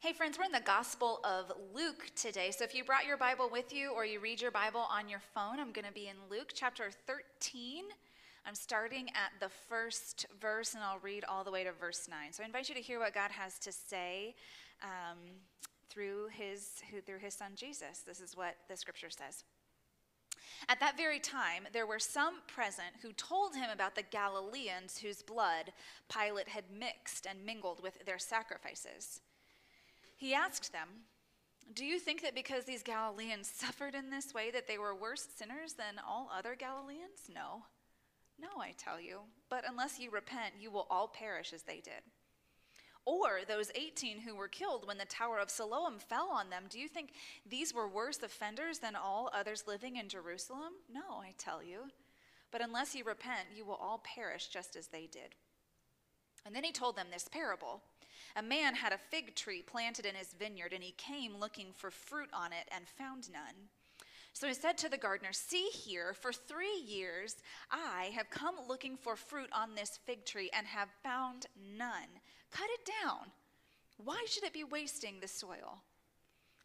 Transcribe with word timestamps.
Hey, 0.00 0.12
friends, 0.12 0.38
we're 0.38 0.44
in 0.44 0.52
the 0.52 0.60
Gospel 0.60 1.18
of 1.24 1.50
Luke 1.74 2.12
today. 2.14 2.52
So 2.52 2.62
if 2.62 2.72
you 2.72 2.84
brought 2.84 3.04
your 3.04 3.16
Bible 3.16 3.48
with 3.50 3.74
you 3.74 3.90
or 3.90 4.06
you 4.06 4.20
read 4.20 4.40
your 4.40 4.52
Bible 4.52 4.86
on 4.88 5.08
your 5.08 5.18
phone, 5.34 5.58
I'm 5.58 5.72
going 5.72 5.88
to 5.88 5.92
be 5.92 6.06
in 6.06 6.14
Luke 6.30 6.52
chapter 6.54 6.92
13. 7.08 7.82
I'm 8.46 8.54
starting 8.54 9.08
at 9.08 9.32
the 9.40 9.48
first 9.48 10.26
verse 10.40 10.74
and 10.74 10.84
I'll 10.84 11.00
read 11.00 11.24
all 11.24 11.42
the 11.42 11.50
way 11.50 11.64
to 11.64 11.72
verse 11.72 12.06
9. 12.08 12.32
So 12.32 12.44
I 12.44 12.46
invite 12.46 12.68
you 12.68 12.76
to 12.76 12.80
hear 12.80 13.00
what 13.00 13.12
God 13.12 13.32
has 13.32 13.58
to 13.58 13.72
say 13.72 14.36
um, 14.84 15.18
through, 15.90 16.28
his, 16.30 16.74
through 17.04 17.18
his 17.18 17.34
son 17.34 17.54
Jesus. 17.56 18.04
This 18.06 18.20
is 18.20 18.36
what 18.36 18.54
the 18.68 18.76
scripture 18.76 19.10
says. 19.10 19.42
At 20.68 20.78
that 20.78 20.96
very 20.96 21.18
time, 21.18 21.64
there 21.72 21.88
were 21.88 21.98
some 21.98 22.34
present 22.46 22.94
who 23.02 23.12
told 23.14 23.56
him 23.56 23.70
about 23.72 23.96
the 23.96 24.04
Galileans 24.08 24.98
whose 24.98 25.22
blood 25.22 25.72
Pilate 26.08 26.50
had 26.50 26.70
mixed 26.72 27.26
and 27.26 27.44
mingled 27.44 27.82
with 27.82 28.04
their 28.06 28.20
sacrifices. 28.20 29.22
He 30.18 30.34
asked 30.34 30.72
them, 30.72 30.88
Do 31.72 31.84
you 31.84 32.00
think 32.00 32.22
that 32.22 32.34
because 32.34 32.64
these 32.64 32.82
Galileans 32.82 33.48
suffered 33.54 33.94
in 33.94 34.10
this 34.10 34.34
way 34.34 34.50
that 34.50 34.66
they 34.66 34.76
were 34.76 34.94
worse 34.94 35.26
sinners 35.36 35.74
than 35.74 36.00
all 36.06 36.30
other 36.36 36.56
Galileans? 36.56 37.30
No. 37.32 37.62
No, 38.40 38.60
I 38.60 38.74
tell 38.76 39.00
you. 39.00 39.20
But 39.48 39.64
unless 39.66 39.98
you 39.98 40.10
repent, 40.10 40.54
you 40.60 40.70
will 40.70 40.88
all 40.90 41.08
perish 41.08 41.52
as 41.52 41.62
they 41.62 41.80
did. 41.80 42.02
Or 43.04 43.40
those 43.46 43.70
18 43.74 44.20
who 44.20 44.34
were 44.34 44.48
killed 44.48 44.86
when 44.86 44.98
the 44.98 45.04
Tower 45.04 45.38
of 45.38 45.50
Siloam 45.50 45.98
fell 45.98 46.28
on 46.30 46.50
them, 46.50 46.64
do 46.68 46.78
you 46.78 46.88
think 46.88 47.12
these 47.48 47.72
were 47.72 47.88
worse 47.88 48.22
offenders 48.22 48.80
than 48.80 48.96
all 48.96 49.30
others 49.32 49.64
living 49.66 49.96
in 49.96 50.08
Jerusalem? 50.08 50.74
No, 50.92 51.20
I 51.22 51.32
tell 51.38 51.62
you. 51.62 51.84
But 52.50 52.60
unless 52.60 52.94
you 52.94 53.04
repent, 53.04 53.48
you 53.56 53.64
will 53.64 53.76
all 53.76 54.02
perish 54.04 54.48
just 54.48 54.76
as 54.76 54.88
they 54.88 55.06
did. 55.06 55.36
And 56.44 56.54
then 56.54 56.64
he 56.64 56.72
told 56.72 56.96
them 56.96 57.06
this 57.10 57.28
parable. 57.28 57.82
A 58.36 58.42
man 58.42 58.74
had 58.74 58.92
a 58.92 58.98
fig 58.98 59.34
tree 59.34 59.62
planted 59.62 60.06
in 60.06 60.14
his 60.14 60.34
vineyard, 60.38 60.72
and 60.72 60.82
he 60.82 60.92
came 60.92 61.36
looking 61.36 61.68
for 61.74 61.90
fruit 61.90 62.28
on 62.32 62.52
it 62.52 62.68
and 62.74 62.88
found 62.88 63.30
none. 63.32 63.68
So 64.32 64.46
he 64.46 64.54
said 64.54 64.78
to 64.78 64.88
the 64.88 64.96
gardener, 64.96 65.32
See 65.32 65.66
here, 65.66 66.14
for 66.14 66.32
three 66.32 66.80
years 66.86 67.36
I 67.70 68.12
have 68.14 68.30
come 68.30 68.54
looking 68.68 68.96
for 68.96 69.16
fruit 69.16 69.50
on 69.52 69.74
this 69.74 69.98
fig 70.06 70.24
tree 70.24 70.50
and 70.56 70.66
have 70.66 70.88
found 71.02 71.46
none. 71.76 72.20
Cut 72.52 72.68
it 72.70 72.90
down. 73.02 73.32
Why 73.96 74.24
should 74.28 74.44
it 74.44 74.52
be 74.52 74.64
wasting 74.64 75.18
the 75.18 75.26
soil? 75.26 75.82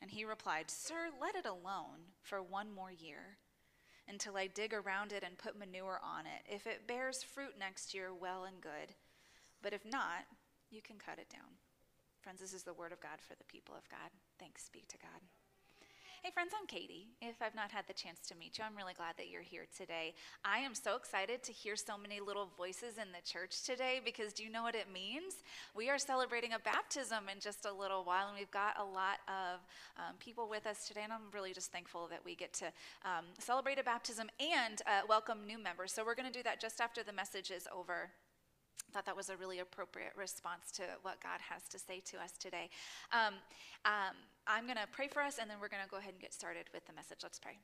And 0.02 0.12
he 0.12 0.24
replied, 0.24 0.70
Sir, 0.70 1.10
let 1.20 1.36
it 1.36 1.46
alone 1.46 2.12
for 2.22 2.44
one 2.44 2.72
more 2.72 2.92
year 2.92 3.38
until 4.08 4.38
I 4.38 4.48
dig 4.48 4.74
around 4.74 5.14
it 5.14 5.24
and 5.24 5.38
put 5.38 5.58
manure 5.58 6.00
on 6.04 6.26
it. 6.26 6.54
If 6.54 6.68
it 6.68 6.88
bears 6.88 7.24
fruit 7.24 7.54
next 7.58 7.94
year, 7.94 8.14
well 8.14 8.44
and 8.44 8.62
good. 8.62 8.94
But 9.62 9.74
if 9.74 9.86
not, 9.86 10.26
you 10.74 10.82
can 10.82 10.98
cut 10.98 11.20
it 11.20 11.30
down. 11.30 11.54
Friends, 12.22 12.42
this 12.42 12.54
is 12.54 12.64
the 12.64 12.74
word 12.74 12.92
of 12.92 13.00
God 13.00 13.22
for 13.22 13.36
the 13.36 13.44
people 13.46 13.76
of 13.78 13.88
God. 13.90 14.10
Thanks 14.40 14.70
be 14.74 14.82
to 14.90 14.98
God. 14.98 15.22
Hey, 16.24 16.32
friends, 16.32 16.54
I'm 16.58 16.66
Katie. 16.68 17.08
If 17.22 17.42
I've 17.42 17.54
not 17.54 17.70
had 17.70 17.86
the 17.86 17.94
chance 17.94 18.22
to 18.30 18.36
meet 18.38 18.58
you, 18.58 18.64
I'm 18.64 18.78
really 18.78 18.94
glad 18.94 19.16
that 19.18 19.30
you're 19.30 19.42
here 19.42 19.66
today. 19.78 20.14
I 20.46 20.60
am 20.60 20.74
so 20.74 20.96
excited 20.96 21.44
to 21.44 21.52
hear 21.52 21.76
so 21.76 21.98
many 21.98 22.22
little 22.22 22.48
voices 22.58 22.98
in 22.98 23.12
the 23.12 23.22
church 23.26 23.64
today 23.64 24.00
because 24.04 24.32
do 24.32 24.42
you 24.42 24.50
know 24.50 24.64
what 24.64 24.74
it 24.74 24.88
means? 24.92 25.44
We 25.76 25.90
are 25.90 25.98
celebrating 25.98 26.54
a 26.54 26.60
baptism 26.60 27.26
in 27.30 27.42
just 27.42 27.66
a 27.66 27.74
little 27.74 28.06
while, 28.06 28.30
and 28.30 28.38
we've 28.40 28.50
got 28.52 28.80
a 28.80 28.86
lot 28.86 29.20
of 29.28 29.60
um, 29.98 30.16
people 30.18 30.48
with 30.50 30.66
us 30.66 30.88
today, 30.88 31.02
and 31.04 31.12
I'm 31.12 31.28
really 31.34 31.52
just 31.52 31.74
thankful 31.74 32.08
that 32.08 32.24
we 32.24 32.36
get 32.36 32.54
to 32.54 32.68
um, 33.04 33.26
celebrate 33.38 33.78
a 33.78 33.84
baptism 33.84 34.30
and 34.40 34.82
uh, 34.88 35.02
welcome 35.10 35.46
new 35.46 35.62
members. 35.62 35.92
So 35.92 36.06
we're 36.06 36.16
going 36.16 36.32
to 36.32 36.40
do 36.40 36.44
that 36.44 36.62
just 36.62 36.80
after 36.80 37.04
the 37.04 37.12
message 37.12 37.52
is 37.52 37.68
over 37.76 38.12
thought 38.94 39.06
that 39.06 39.16
was 39.16 39.30
a 39.30 39.38
really 39.38 39.60
appropriate 39.60 40.14
response 40.16 40.72
to 40.74 40.84
what 41.02 41.22
God 41.22 41.40
has 41.50 41.64
to 41.70 41.80
say 41.80 42.00
to 42.12 42.18
us 42.18 42.34
today. 42.38 42.70
Um, 43.12 43.34
um, 43.86 44.16
I'm 44.46 44.66
going 44.66 44.78
to 44.78 44.88
pray 44.92 45.08
for 45.08 45.22
us, 45.22 45.40
and 45.42 45.50
then 45.50 45.58
we're 45.60 45.70
going 45.70 45.84
to 45.84 45.90
go 45.90 45.98
ahead 45.98 46.14
and 46.14 46.22
get 46.22 46.34
started 46.34 46.66
with 46.74 46.86
the 46.86 46.94
message. 46.94 47.20
Let's 47.24 47.40
pray. 47.40 47.58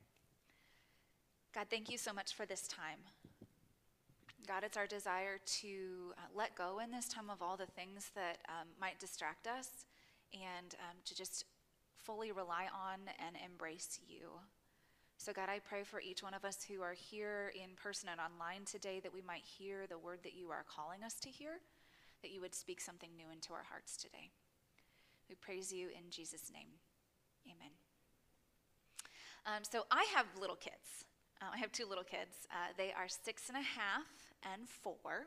God, 1.54 1.66
thank 1.70 1.90
you 1.90 1.98
so 1.98 2.12
much 2.12 2.34
for 2.34 2.46
this 2.46 2.66
time. 2.66 2.98
God, 4.46 4.64
it's 4.64 4.76
our 4.76 4.86
desire 4.86 5.38
to 5.60 6.12
uh, 6.16 6.20
let 6.34 6.56
go 6.56 6.80
in 6.82 6.90
this 6.90 7.06
time 7.06 7.30
of 7.30 7.40
all 7.42 7.56
the 7.56 7.66
things 7.66 8.10
that 8.14 8.38
um, 8.48 8.66
might 8.80 8.98
distract 8.98 9.46
us 9.46 9.84
and 10.32 10.74
um, 10.80 10.96
to 11.04 11.14
just 11.14 11.44
fully 12.02 12.32
rely 12.32 12.66
on 12.74 13.00
and 13.24 13.36
embrace 13.44 14.00
you. 14.08 14.30
So, 15.20 15.34
God, 15.34 15.50
I 15.50 15.58
pray 15.58 15.82
for 15.84 16.00
each 16.00 16.22
one 16.22 16.32
of 16.32 16.46
us 16.46 16.64
who 16.64 16.80
are 16.80 16.94
here 16.94 17.52
in 17.54 17.76
person 17.76 18.08
and 18.08 18.18
online 18.18 18.64
today 18.64 19.00
that 19.00 19.12
we 19.12 19.20
might 19.20 19.44
hear 19.44 19.86
the 19.86 19.98
word 19.98 20.20
that 20.22 20.32
you 20.32 20.48
are 20.48 20.64
calling 20.64 21.04
us 21.04 21.20
to 21.20 21.28
hear, 21.28 21.60
that 22.22 22.30
you 22.30 22.40
would 22.40 22.54
speak 22.54 22.80
something 22.80 23.10
new 23.14 23.26
into 23.30 23.52
our 23.52 23.64
hearts 23.68 23.98
today. 23.98 24.30
We 25.28 25.34
praise 25.34 25.70
you 25.70 25.88
in 25.88 26.08
Jesus' 26.08 26.50
name. 26.50 26.72
Amen. 27.44 27.68
Um, 29.44 29.62
so, 29.62 29.84
I 29.90 30.06
have 30.16 30.24
little 30.40 30.56
kids. 30.56 31.04
Uh, 31.42 31.52
I 31.52 31.58
have 31.58 31.70
two 31.70 31.84
little 31.86 32.02
kids. 32.02 32.48
Uh, 32.50 32.72
they 32.78 32.90
are 32.96 33.06
six 33.06 33.50
and 33.50 33.58
a 33.58 33.60
half 33.60 34.32
and 34.42 34.70
four. 34.70 35.26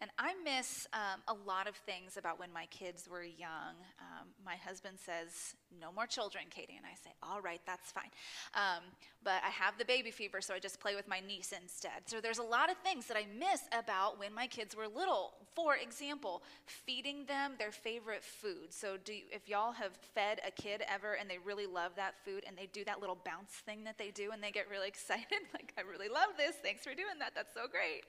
And 0.00 0.10
I 0.18 0.34
miss 0.44 0.86
um, 0.92 1.20
a 1.28 1.34
lot 1.46 1.68
of 1.68 1.76
things 1.76 2.16
about 2.16 2.38
when 2.38 2.52
my 2.52 2.66
kids 2.66 3.08
were 3.08 3.22
young. 3.22 3.74
Um, 4.00 4.28
my 4.44 4.56
husband 4.56 4.98
says, 4.98 5.54
No 5.80 5.92
more 5.92 6.06
children, 6.06 6.44
Katie. 6.50 6.76
And 6.76 6.84
I 6.84 6.94
say, 6.94 7.14
All 7.22 7.40
right, 7.40 7.60
that's 7.66 7.92
fine. 7.92 8.10
Um, 8.54 8.82
but 9.22 9.40
I 9.44 9.50
have 9.50 9.78
the 9.78 9.84
baby 9.84 10.10
fever, 10.10 10.40
so 10.40 10.54
I 10.54 10.58
just 10.58 10.80
play 10.80 10.94
with 10.94 11.08
my 11.08 11.20
niece 11.20 11.52
instead. 11.52 12.02
So 12.06 12.20
there's 12.20 12.38
a 12.38 12.42
lot 12.42 12.70
of 12.70 12.76
things 12.78 13.06
that 13.06 13.16
I 13.16 13.26
miss 13.38 13.62
about 13.72 14.18
when 14.18 14.34
my 14.34 14.46
kids 14.46 14.76
were 14.76 14.88
little. 14.88 15.32
For 15.54 15.76
example, 15.76 16.42
feeding 16.66 17.24
them 17.26 17.52
their 17.58 17.72
favorite 17.72 18.24
food. 18.24 18.70
So 18.70 18.96
do 19.02 19.12
you, 19.12 19.22
if 19.30 19.48
y'all 19.48 19.72
have 19.72 19.92
fed 20.14 20.40
a 20.46 20.50
kid 20.50 20.82
ever 20.92 21.14
and 21.14 21.30
they 21.30 21.38
really 21.38 21.66
love 21.66 21.92
that 21.96 22.14
food 22.24 22.44
and 22.46 22.56
they 22.56 22.66
do 22.72 22.84
that 22.84 23.00
little 23.00 23.18
bounce 23.24 23.52
thing 23.64 23.84
that 23.84 23.96
they 23.98 24.10
do 24.10 24.30
and 24.32 24.42
they 24.42 24.50
get 24.50 24.68
really 24.68 24.88
excited, 24.94 25.40
like, 25.52 25.72
I 25.78 25.82
really 25.82 26.08
love 26.08 26.36
this. 26.36 26.56
Thanks 26.62 26.82
for 26.82 26.94
doing 26.94 27.18
that. 27.20 27.32
That's 27.34 27.54
so 27.54 27.66
great. 27.70 28.02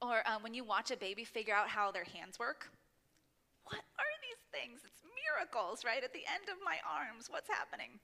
Or 0.00 0.22
um, 0.28 0.42
when 0.42 0.54
you 0.54 0.64
watch 0.64 0.90
a 0.90 0.96
baby 0.96 1.24
figure 1.24 1.54
out 1.54 1.68
how 1.68 1.90
their 1.90 2.04
hands 2.04 2.38
work. 2.38 2.70
What 3.64 3.82
are 3.98 4.14
these 4.22 4.42
things? 4.52 4.80
It's 4.84 5.02
miracles, 5.26 5.84
right? 5.84 6.02
At 6.02 6.12
the 6.12 6.24
end 6.32 6.48
of 6.48 6.56
my 6.64 6.76
arms, 6.88 7.26
what's 7.28 7.48
happening? 7.48 7.98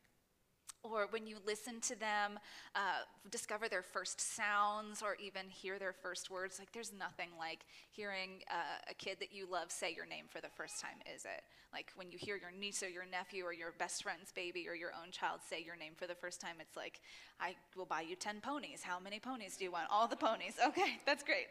Or 0.83 1.07
when 1.09 1.27
you 1.27 1.39
listen 1.47 1.81
to 1.81 1.99
them 1.99 2.39
uh, 2.75 3.09
discover 3.31 3.71
their 3.71 3.83
first 3.83 4.21
sounds 4.21 5.01
or 5.01 5.17
even 5.17 5.49
hear 5.49 5.79
their 5.79 5.95
first 5.95 6.31
words, 6.31 6.59
like 6.59 6.73
there's 6.73 6.93
nothing 6.93 7.31
like 7.39 7.65
hearing 7.91 8.43
uh, 8.51 8.91
a 8.91 8.95
kid 8.95 9.17
that 9.21 9.33
you 9.33 9.47
love 9.51 9.73
say 9.73 9.95
your 9.97 10.05
name 10.05 10.27
for 10.29 10.43
the 10.43 10.51
first 10.55 10.83
time, 10.83 11.01
is 11.15 11.25
it? 11.25 11.43
Like 11.73 11.91
when 11.97 12.11
you 12.11 12.19
hear 12.19 12.37
your 12.37 12.51
niece 12.51 12.83
or 12.83 12.91
your 12.91 13.07
nephew 13.11 13.45
or 13.45 13.55
your 13.55 13.73
best 13.79 14.03
friend's 14.03 14.31
baby 14.31 14.69
or 14.69 14.75
your 14.75 14.91
own 14.91 15.11
child 15.11 15.41
say 15.49 15.63
your 15.65 15.77
name 15.77 15.95
for 15.97 16.07
the 16.07 16.15
first 16.15 16.39
time, 16.39 16.57
it's 16.61 16.77
like, 16.77 17.01
I 17.41 17.55
will 17.75 17.87
buy 17.87 18.03
you 18.03 18.15
10 18.15 18.43
ponies. 18.43 18.83
How 18.83 19.01
many 19.01 19.19
ponies 19.19 19.57
do 19.57 19.65
you 19.65 19.73
want? 19.73 19.87
All 19.91 20.07
the 20.07 20.17
ponies. 20.17 20.57
Okay, 20.63 21.01
that's 21.07 21.23
great. 21.23 21.47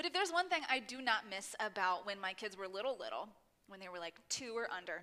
But 0.00 0.06
if 0.06 0.14
there's 0.14 0.32
one 0.32 0.48
thing 0.48 0.62
I 0.70 0.78
do 0.78 1.02
not 1.02 1.28
miss 1.28 1.54
about 1.60 2.06
when 2.06 2.18
my 2.18 2.32
kids 2.32 2.56
were 2.56 2.66
little, 2.66 2.96
little, 2.98 3.28
when 3.68 3.80
they 3.80 3.90
were 3.90 3.98
like 3.98 4.14
two 4.30 4.54
or 4.56 4.66
under, 4.74 5.02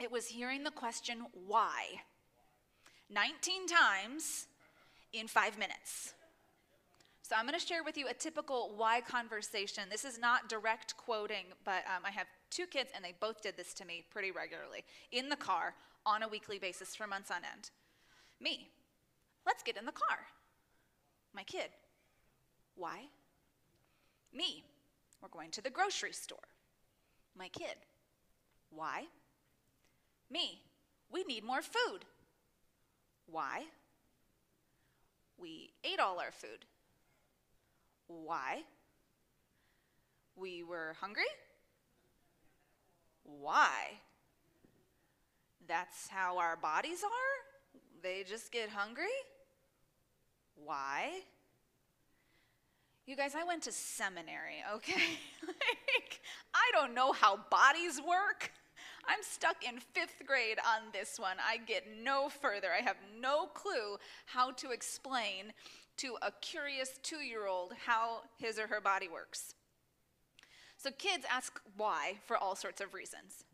it 0.00 0.10
was 0.10 0.26
hearing 0.26 0.64
the 0.64 0.72
question, 0.72 1.26
why? 1.46 1.84
19 3.08 3.68
times 3.68 4.48
in 5.12 5.28
five 5.28 5.56
minutes. 5.56 6.14
So 7.22 7.36
I'm 7.38 7.46
going 7.46 7.56
to 7.56 7.64
share 7.64 7.84
with 7.84 7.96
you 7.96 8.08
a 8.08 8.12
typical 8.12 8.72
why 8.76 9.00
conversation. 9.00 9.84
This 9.88 10.04
is 10.04 10.18
not 10.18 10.48
direct 10.48 10.96
quoting, 10.96 11.44
but 11.64 11.84
um, 11.86 12.02
I 12.04 12.10
have 12.10 12.26
two 12.50 12.66
kids, 12.66 12.90
and 12.92 13.04
they 13.04 13.14
both 13.20 13.40
did 13.42 13.56
this 13.56 13.72
to 13.74 13.84
me 13.84 14.02
pretty 14.10 14.32
regularly 14.32 14.82
in 15.12 15.28
the 15.28 15.36
car 15.36 15.74
on 16.04 16.24
a 16.24 16.28
weekly 16.28 16.58
basis 16.58 16.96
for 16.96 17.06
months 17.06 17.30
on 17.30 17.44
end. 17.44 17.70
Me, 18.40 18.70
let's 19.46 19.62
get 19.62 19.76
in 19.76 19.86
the 19.86 19.92
car. 19.92 20.18
My 21.32 21.44
kid, 21.44 21.68
why? 22.74 23.04
Me, 24.32 24.64
we're 25.20 25.28
going 25.28 25.50
to 25.50 25.62
the 25.62 25.70
grocery 25.70 26.12
store. 26.12 26.38
My 27.36 27.48
kid, 27.48 27.76
why? 28.70 29.04
Me, 30.30 30.62
we 31.10 31.24
need 31.24 31.44
more 31.44 31.62
food. 31.62 32.04
Why? 33.26 33.64
We 35.38 35.70
ate 35.84 35.98
all 35.98 36.18
our 36.20 36.32
food. 36.32 36.64
Why? 38.06 38.62
We 40.36 40.62
were 40.62 40.96
hungry. 41.00 41.30
Why? 43.24 44.00
That's 45.66 46.08
how 46.08 46.38
our 46.38 46.56
bodies 46.56 47.02
are? 47.04 47.80
They 48.02 48.24
just 48.28 48.50
get 48.50 48.70
hungry? 48.70 49.06
Why? 50.56 51.20
You 53.06 53.16
guys, 53.16 53.34
I 53.34 53.44
went 53.44 53.62
to 53.64 53.72
seminary, 53.72 54.62
okay? 54.74 55.18
like, 55.46 56.20
I 56.54 56.70
don't 56.72 56.94
know 56.94 57.12
how 57.12 57.40
bodies 57.50 58.00
work. 58.00 58.52
I'm 59.06 59.22
stuck 59.22 59.64
in 59.66 59.80
fifth 59.80 60.22
grade 60.26 60.58
on 60.58 60.92
this 60.92 61.18
one. 61.18 61.36
I 61.44 61.56
get 61.56 61.84
no 62.02 62.28
further. 62.28 62.68
I 62.76 62.82
have 62.82 62.98
no 63.20 63.46
clue 63.46 63.98
how 64.26 64.52
to 64.52 64.70
explain 64.70 65.52
to 65.96 66.16
a 66.22 66.30
curious 66.40 66.98
two 67.02 67.16
year 67.16 67.46
old 67.46 67.72
how 67.86 68.20
his 68.38 68.58
or 68.58 68.68
her 68.68 68.80
body 68.80 69.08
works. 69.08 69.54
So, 70.76 70.90
kids 70.90 71.26
ask 71.30 71.60
why 71.76 72.18
for 72.26 72.36
all 72.36 72.54
sorts 72.54 72.80
of 72.80 72.94
reasons. 72.94 73.44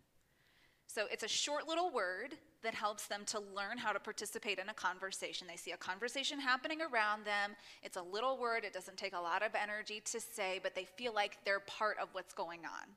So 0.97 1.05
it's 1.13 1.23
a 1.23 1.29
short 1.29 1.69
little 1.69 1.91
word 1.91 2.37
that 2.63 2.75
helps 2.75 3.07
them 3.07 3.23
to 3.27 3.41
learn 3.55 3.79
how 3.79 3.93
to 3.93 4.01
participate 4.01 4.59
in 4.59 4.69
a 4.69 4.75
conversation. 4.75 5.47
They 5.47 5.57
see 5.57 5.73
a 5.73 5.77
conversation 5.77 6.41
happening 6.41 6.81
around 6.81 7.25
them. 7.25 7.57
It's 7.83 7.97
a 7.97 8.03
little 8.03 8.39
word, 8.39 8.65
it 8.65 8.73
doesn't 8.73 8.97
take 8.97 9.15
a 9.15 9.21
lot 9.21 9.43
of 9.43 9.53
energy 9.55 10.03
to 10.07 10.21
say, 10.21 10.61
but 10.63 10.75
they 10.75 10.85
feel 10.85 11.15
like 11.15 11.39
they're 11.45 11.61
part 11.61 11.97
of 12.01 12.09
what's 12.13 12.35
going 12.35 12.61
on. 12.65 12.89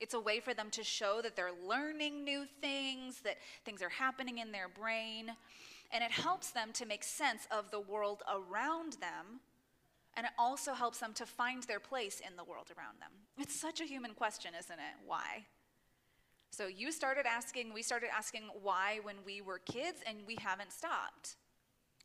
It's 0.00 0.14
a 0.14 0.20
way 0.20 0.40
for 0.40 0.54
them 0.54 0.70
to 0.70 0.82
show 0.82 1.20
that 1.22 1.36
they're 1.36 1.52
learning 1.66 2.24
new 2.24 2.46
things, 2.60 3.20
that 3.20 3.36
things 3.64 3.80
are 3.80 3.88
happening 3.88 4.38
in 4.38 4.50
their 4.50 4.68
brain, 4.68 5.30
and 5.92 6.02
it 6.02 6.10
helps 6.10 6.50
them 6.50 6.70
to 6.74 6.86
make 6.86 7.04
sense 7.04 7.46
of 7.50 7.70
the 7.70 7.80
world 7.80 8.22
around 8.28 8.94
them. 8.94 9.40
And 10.16 10.26
it 10.26 10.32
also 10.38 10.74
helps 10.74 10.98
them 10.98 11.12
to 11.14 11.26
find 11.26 11.62
their 11.64 11.80
place 11.80 12.20
in 12.20 12.36
the 12.36 12.44
world 12.44 12.70
around 12.76 13.00
them. 13.00 13.10
It's 13.38 13.58
such 13.58 13.80
a 13.80 13.84
human 13.84 14.14
question, 14.14 14.52
isn't 14.58 14.78
it? 14.78 15.06
Why? 15.06 15.46
So 16.54 16.68
you 16.68 16.92
started 16.92 17.26
asking, 17.26 17.74
we 17.74 17.82
started 17.82 18.10
asking 18.16 18.44
why 18.62 19.00
when 19.02 19.16
we 19.26 19.40
were 19.40 19.58
kids, 19.58 19.98
and 20.06 20.18
we 20.24 20.36
haven't 20.40 20.70
stopped. 20.70 21.34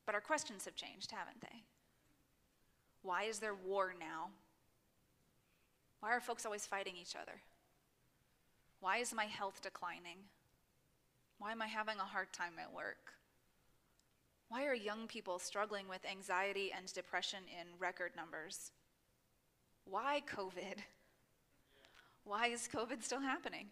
But 0.07 0.15
our 0.15 0.21
questions 0.21 0.65
have 0.65 0.75
changed, 0.75 1.11
haven't 1.11 1.39
they? 1.39 1.61
Why 3.03 3.25
is 3.25 3.37
there 3.37 3.53
war 3.53 3.93
now? 3.99 4.29
Why 5.99 6.15
are 6.15 6.19
folks 6.19 6.47
always 6.47 6.65
fighting 6.65 6.95
each 6.99 7.15
other? 7.15 7.41
Why 8.79 8.97
is 8.97 9.13
my 9.13 9.25
health 9.25 9.61
declining? 9.61 10.17
Why 11.37 11.51
am 11.51 11.61
I 11.61 11.67
having 11.67 11.99
a 11.99 12.03
hard 12.03 12.33
time 12.33 12.53
at 12.59 12.73
work? 12.73 13.13
Why 14.47 14.65
are 14.65 14.73
young 14.73 15.05
people 15.05 15.37
struggling 15.37 15.87
with 15.87 16.09
anxiety 16.09 16.71
and 16.75 16.91
depression 16.91 17.43
in 17.47 17.67
record 17.77 18.13
numbers? 18.15 18.71
Why 19.85 20.23
COVID? 20.27 20.79
Why 22.23 22.47
is 22.47 22.67
COVID 22.73 23.03
still 23.03 23.21
happening? 23.21 23.67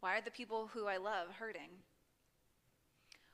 Why 0.00 0.16
are 0.16 0.20
the 0.22 0.30
people 0.30 0.70
who 0.72 0.86
I 0.86 0.96
love 0.96 1.28
hurting? 1.38 1.70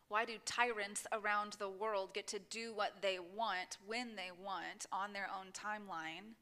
Why 0.08 0.24
do 0.24 0.34
tyrants 0.44 1.06
around 1.12 1.54
the 1.54 1.68
world 1.68 2.14
get 2.14 2.26
to 2.28 2.38
do 2.38 2.72
what 2.74 3.02
they 3.02 3.18
want 3.18 3.78
when 3.86 4.16
they 4.16 4.30
want 4.42 4.86
on 4.92 5.12
their 5.12 5.28
own 5.28 5.48
timeline 5.52 6.34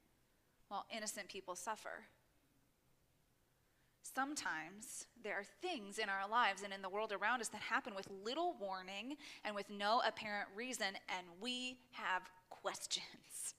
while 0.68 0.86
innocent 0.94 1.28
people 1.28 1.54
suffer? 1.54 2.04
Sometimes 4.02 5.06
there 5.24 5.34
are 5.34 5.44
things 5.62 5.98
in 5.98 6.08
our 6.08 6.28
lives 6.28 6.62
and 6.62 6.72
in 6.72 6.82
the 6.82 6.88
world 6.88 7.12
around 7.12 7.40
us 7.40 7.48
that 7.48 7.62
happen 7.62 7.94
with 7.94 8.08
little 8.24 8.54
warning 8.60 9.16
and 9.44 9.54
with 9.54 9.70
no 9.70 10.02
apparent 10.06 10.48
reason, 10.54 10.88
and 11.08 11.26
we 11.40 11.78
have 11.92 12.22
questions. 12.50 13.54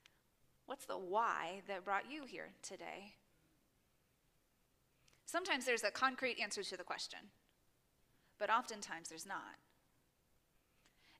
What's 0.66 0.86
the 0.86 0.96
why 0.96 1.62
that 1.68 1.84
brought 1.84 2.10
you 2.10 2.24
here 2.24 2.50
today? 2.62 3.17
Sometimes 5.28 5.66
there's 5.66 5.84
a 5.84 5.90
concrete 5.90 6.38
answer 6.42 6.62
to 6.62 6.76
the 6.78 6.82
question, 6.82 7.18
but 8.38 8.48
oftentimes 8.48 9.10
there's 9.10 9.26
not. 9.26 9.58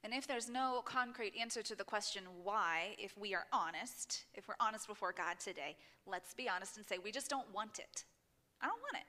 And 0.02 0.14
if 0.14 0.26
there's 0.26 0.48
no 0.48 0.80
concrete 0.82 1.34
answer 1.38 1.60
to 1.60 1.76
the 1.76 1.84
question 1.84 2.22
why, 2.42 2.96
if 2.98 3.18
we 3.18 3.34
are 3.34 3.44
honest, 3.52 4.24
if 4.32 4.48
we're 4.48 4.54
honest 4.60 4.88
before 4.88 5.12
God 5.12 5.38
today, 5.38 5.76
let's 6.06 6.32
be 6.32 6.48
honest 6.48 6.78
and 6.78 6.86
say 6.86 6.96
we 6.96 7.12
just 7.12 7.28
don't 7.28 7.52
want 7.52 7.78
it. 7.78 8.04
I 8.62 8.66
don't 8.68 8.80
want 8.80 9.04
it. 9.04 9.06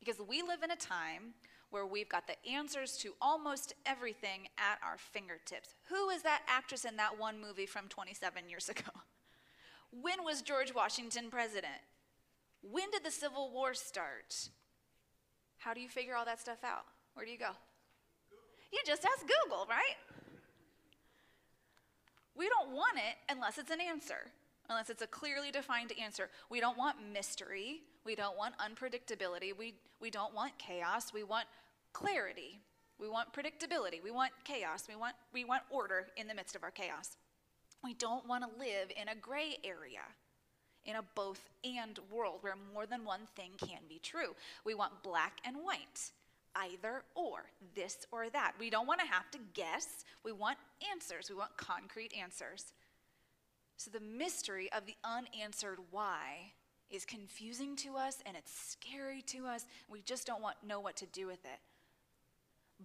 Because 0.00 0.20
we 0.28 0.42
live 0.42 0.64
in 0.64 0.72
a 0.72 0.76
time 0.76 1.34
where 1.70 1.86
we've 1.86 2.08
got 2.08 2.26
the 2.26 2.44
answers 2.50 2.96
to 2.96 3.14
almost 3.22 3.74
everything 3.86 4.48
at 4.58 4.80
our 4.84 4.96
fingertips. 4.98 5.74
Who 5.90 6.08
is 6.08 6.22
that 6.22 6.42
actress 6.48 6.84
in 6.84 6.96
that 6.96 7.16
one 7.16 7.40
movie 7.40 7.66
from 7.66 7.86
27 7.86 8.48
years 8.48 8.68
ago? 8.68 8.90
When 9.90 10.22
was 10.22 10.42
George 10.42 10.74
Washington 10.74 11.30
president? 11.30 11.80
When 12.62 12.90
did 12.90 13.04
the 13.04 13.10
Civil 13.10 13.50
War 13.52 13.74
start? 13.74 14.50
How 15.58 15.74
do 15.74 15.80
you 15.80 15.88
figure 15.88 16.14
all 16.14 16.24
that 16.24 16.40
stuff 16.40 16.64
out? 16.64 16.84
Where 17.14 17.24
do 17.24 17.32
you 17.32 17.38
go? 17.38 17.50
You 18.72 18.80
just 18.86 19.04
ask 19.04 19.20
Google, 19.20 19.66
right? 19.68 19.96
We 22.36 22.48
don't 22.48 22.70
want 22.72 22.96
it 22.96 23.16
unless 23.28 23.58
it's 23.58 23.70
an 23.70 23.80
answer, 23.80 24.30
unless 24.68 24.90
it's 24.90 25.02
a 25.02 25.06
clearly 25.06 25.50
defined 25.50 25.92
answer. 26.00 26.30
We 26.50 26.60
don't 26.60 26.78
want 26.78 26.96
mystery. 27.12 27.80
We 28.04 28.14
don't 28.14 28.36
want 28.36 28.54
unpredictability. 28.58 29.56
We, 29.56 29.74
we 30.00 30.10
don't 30.10 30.34
want 30.34 30.56
chaos. 30.58 31.12
We 31.12 31.24
want 31.24 31.46
clarity. 31.92 32.60
We 33.00 33.08
want 33.08 33.32
predictability. 33.32 34.02
We 34.02 34.10
want 34.10 34.32
chaos. 34.44 34.84
We 34.88 34.94
want, 34.94 35.14
we 35.32 35.44
want 35.44 35.62
order 35.70 36.08
in 36.16 36.28
the 36.28 36.34
midst 36.34 36.54
of 36.54 36.62
our 36.62 36.70
chaos. 36.70 37.16
We 37.82 37.94
don't 37.94 38.26
want 38.28 38.44
to 38.44 38.58
live 38.58 38.90
in 39.00 39.08
a 39.08 39.14
gray 39.14 39.56
area 39.64 40.02
in 40.88 40.96
a 40.96 41.02
both 41.14 41.50
and 41.62 42.00
world 42.10 42.38
where 42.40 42.54
more 42.72 42.86
than 42.86 43.04
one 43.04 43.28
thing 43.36 43.50
can 43.58 43.80
be 43.88 44.00
true. 44.02 44.34
We 44.64 44.74
want 44.74 45.02
black 45.02 45.38
and 45.44 45.58
white, 45.58 46.10
either 46.56 47.02
or, 47.14 47.44
this 47.74 48.06
or 48.10 48.30
that. 48.30 48.54
We 48.58 48.70
don't 48.70 48.86
want 48.86 49.00
to 49.00 49.06
have 49.06 49.30
to 49.32 49.38
guess. 49.52 50.04
We 50.24 50.32
want 50.32 50.56
answers. 50.90 51.28
We 51.28 51.36
want 51.36 51.56
concrete 51.58 52.12
answers. 52.18 52.72
So 53.76 53.90
the 53.90 54.00
mystery 54.00 54.72
of 54.72 54.86
the 54.86 54.96
unanswered 55.04 55.78
why 55.90 56.52
is 56.90 57.04
confusing 57.04 57.76
to 57.76 57.96
us 57.96 58.22
and 58.24 58.34
it's 58.34 58.50
scary 58.50 59.20
to 59.22 59.46
us. 59.46 59.66
We 59.90 60.00
just 60.00 60.26
don't 60.26 60.42
want 60.42 60.56
know 60.66 60.80
what 60.80 60.96
to 60.96 61.06
do 61.06 61.26
with 61.26 61.44
it. 61.44 61.60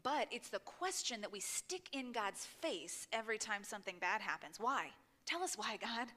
But 0.03 0.27
it's 0.29 0.49
the 0.49 0.59
question 0.59 1.21
that 1.21 1.31
we 1.31 1.39
stick 1.39 1.87
in 1.93 2.11
God's 2.11 2.45
face 2.45 3.07
every 3.13 3.37
time 3.37 3.63
something 3.63 3.95
bad 4.01 4.19
happens. 4.21 4.57
Why? 4.59 4.87
Tell 5.25 5.41
us 5.41 5.57
why, 5.57 5.77
God. 5.77 6.07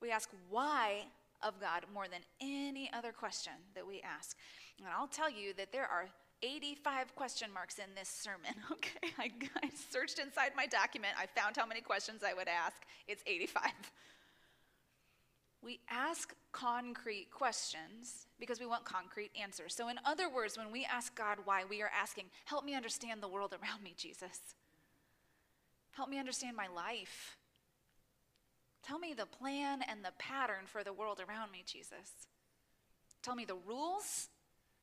We 0.00 0.10
ask 0.10 0.30
why 0.50 1.04
of 1.42 1.60
God 1.60 1.84
more 1.92 2.06
than 2.08 2.20
any 2.40 2.90
other 2.92 3.12
question 3.12 3.52
that 3.74 3.86
we 3.86 4.00
ask. 4.00 4.36
And 4.78 4.88
I'll 4.88 5.06
tell 5.06 5.30
you 5.30 5.52
that 5.54 5.72
there 5.72 5.86
are 5.86 6.08
85 6.42 7.14
question 7.14 7.48
marks 7.52 7.78
in 7.78 7.94
this 7.96 8.08
sermon, 8.08 8.54
okay? 8.72 9.08
I, 9.18 9.30
I, 9.62 9.70
searched 9.90 10.18
inside 10.18 10.52
my 10.56 10.66
document. 10.66 11.14
I 11.18 11.26
found 11.40 11.56
how 11.56 11.66
many 11.66 11.80
questions 11.80 12.22
I 12.26 12.34
would 12.34 12.48
ask. 12.48 12.82
It's 13.08 13.22
85. 13.26 13.62
We 15.62 15.80
ask 15.90 16.34
concrete 16.52 17.30
questions 17.30 18.26
because 18.38 18.60
we 18.60 18.66
want 18.66 18.84
concrete 18.84 19.30
answers. 19.40 19.74
So, 19.74 19.88
in 19.88 19.98
other 20.04 20.28
words, 20.28 20.58
when 20.58 20.70
we 20.70 20.84
ask 20.84 21.14
God 21.14 21.38
why, 21.46 21.64
we 21.68 21.80
are 21.80 21.90
asking, 21.98 22.26
Help 22.44 22.66
me 22.66 22.74
understand 22.74 23.22
the 23.22 23.28
world 23.28 23.54
around 23.54 23.82
me, 23.82 23.94
Jesus. 23.96 24.40
Help 25.92 26.10
me 26.10 26.18
understand 26.18 26.54
my 26.54 26.66
life. 26.66 27.38
Tell 28.86 28.98
me 28.98 29.14
the 29.14 29.26
plan 29.26 29.80
and 29.88 30.04
the 30.04 30.12
pattern 30.18 30.66
for 30.66 30.84
the 30.84 30.92
world 30.92 31.20
around 31.26 31.50
me, 31.50 31.62
Jesus. 31.66 32.28
Tell 33.22 33.34
me 33.34 33.46
the 33.46 33.56
rules. 33.66 34.28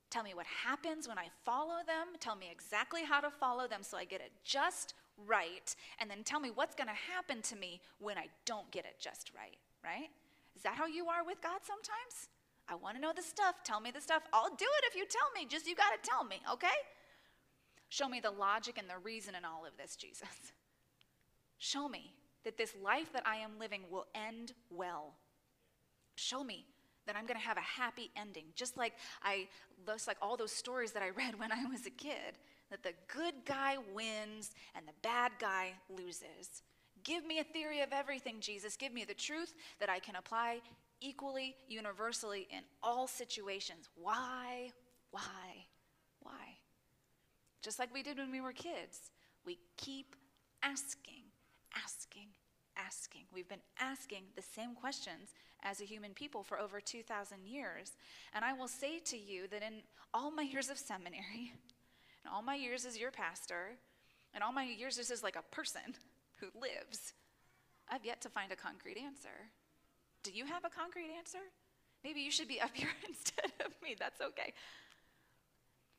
Tell 0.10 0.24
me 0.24 0.34
what 0.34 0.48
happens 0.48 1.08
when 1.08 1.20
I 1.20 1.28
follow 1.46 1.78
them. 1.86 2.18
Tell 2.20 2.36
me 2.36 2.50
exactly 2.52 3.04
how 3.06 3.22
to 3.22 3.30
follow 3.30 3.68
them 3.68 3.84
so 3.84 3.98
I 3.98 4.06
get 4.06 4.20
it 4.20 4.32
just 4.44 4.96
right. 5.28 5.76
And 6.00 6.10
then 6.10 6.24
tell 6.24 6.40
me 6.40 6.50
what's 6.50 6.76
going 6.76 6.88
to 6.88 7.14
happen 7.14 7.42
to 7.44 7.56
me 7.56 7.80
when 8.00 8.18
I 8.18 8.26
don't 8.46 8.70
get 8.72 8.86
it 8.86 8.96
just 9.00 9.32
right, 9.36 9.58
right? 9.84 10.10
Is 10.56 10.64
that 10.64 10.74
how 10.74 10.88
you 10.88 11.08
are 11.08 11.24
with 11.24 11.42
God 11.42 11.60
sometimes? 11.64 12.30
I 12.68 12.76
want 12.76 12.96
to 12.96 13.02
know 13.02 13.14
the 13.16 13.22
stuff. 13.22 13.56
Tell 13.64 13.80
me 13.80 13.92
the 13.92 14.02
stuff. 14.02 14.24
I'll 14.34 14.50
do 14.50 14.66
it 14.66 14.86
if 14.88 14.96
you 14.96 15.06
tell 15.06 15.30
me. 15.36 15.48
Just 15.48 15.68
you 15.68 15.76
got 15.76 15.92
to 15.92 16.10
tell 16.10 16.24
me, 16.24 16.42
okay? 16.52 16.68
Show 17.90 18.10
me 18.10 18.20
the 18.20 18.32
logic 18.32 18.78
and 18.78 18.90
the 18.90 18.98
reason 18.98 19.36
in 19.36 19.46
all 19.46 19.66
of 19.66 19.78
this, 19.78 19.96
Jesus. 19.96 20.54
Show 21.58 21.88
me 21.88 22.14
that 22.44 22.58
this 22.58 22.74
life 22.84 23.12
that 23.14 23.24
I 23.26 23.38
am 23.38 23.52
living 23.60 23.84
will 23.90 24.06
end 24.16 24.54
well. 24.70 25.14
Show 26.16 26.44
me 26.44 26.66
that 27.08 27.16
I'm 27.16 27.26
going 27.26 27.40
to 27.40 27.46
have 27.46 27.58
a 27.58 27.62
happy 27.62 28.12
ending, 28.16 28.46
just 28.56 28.78
like 28.78 28.94
I, 29.24 29.48
just 29.86 30.08
like 30.08 30.18
all 30.22 30.38
those 30.38 30.52
stories 30.52 30.92
that 30.92 31.04
I 31.04 31.10
read 31.16 31.40
when 31.40 31.52
I 31.52 31.66
was 31.66 31.86
a 31.86 31.92
kid, 31.92 32.38
that 32.70 32.84
the 32.84 32.94
good 33.08 33.34
guy 33.46 33.78
wins 33.94 34.52
and 34.76 34.88
the 34.88 34.94
bad 35.02 35.32
guy 35.40 35.74
loses. 35.90 36.64
Give 37.04 37.26
me 37.26 37.40
a 37.40 37.44
theory 37.44 37.82
of 37.82 37.92
everything, 37.92 38.38
Jesus. 38.40 38.78
Give 38.78 38.94
me 38.94 39.06
the 39.06 39.14
truth 39.14 39.54
that 39.80 39.90
I 39.90 40.00
can 40.00 40.16
apply 40.16 40.62
equally, 41.00 41.56
universally 41.68 42.48
in 42.52 42.62
all 42.84 43.08
situations. 43.08 43.90
Why? 43.96 44.72
Why? 45.10 45.66
Why? 46.22 46.58
Just 47.64 47.80
like 47.80 47.92
we 47.94 48.04
did 48.04 48.18
when 48.18 48.32
we 48.32 48.42
were 48.42 48.54
kids, 48.54 49.12
we 49.46 49.58
keep 49.78 50.16
asking 50.62 51.22
asking, 51.76 52.28
asking. 52.92 53.24
We've 53.34 53.48
been 53.48 53.64
asking 53.80 54.24
the 54.36 54.42
same 54.42 54.76
questions 54.76 55.34
as 55.64 55.82
a 55.82 55.86
human 55.86 56.14
people 56.14 56.44
for 56.44 56.60
over 56.60 56.82
2,000 56.82 57.46
years. 57.46 57.94
And 58.34 58.44
I 58.44 58.54
will 58.54 58.68
say 58.68 59.00
to 59.06 59.18
you 59.18 59.48
that 59.48 59.64
in 59.64 59.82
all 60.14 60.32
my 60.32 60.44
years 60.44 60.70
of 60.70 60.78
seminary, 60.78 61.54
and 62.24 62.34
all 62.34 62.42
my 62.42 62.56
years 62.56 62.86
as 62.86 62.98
your 63.00 63.12
pastor, 63.12 63.78
and 64.34 64.44
all 64.44 64.52
my 64.52 64.64
years 64.64 64.98
just 64.98 65.12
as 65.12 65.24
like 65.24 65.36
a 65.36 65.56
person 65.56 65.96
who 66.40 66.48
lives, 66.60 67.14
I've 67.90 68.06
yet 68.06 68.22
to 68.22 68.30
find 68.30 68.52
a 68.52 68.56
concrete 68.56 68.98
answer. 68.98 69.50
Do 70.24 70.32
you 70.32 70.46
have 70.46 70.66
a 70.66 70.70
concrete 70.70 71.12
answer? 71.18 71.40
Maybe 72.04 72.22
you 72.22 72.32
should 72.32 72.48
be 72.48 72.62
up 72.62 72.72
here 72.74 72.90
instead 73.08 73.52
of 73.66 73.72
me. 73.82 73.96
That's 73.98 74.22
okay. 74.22 74.54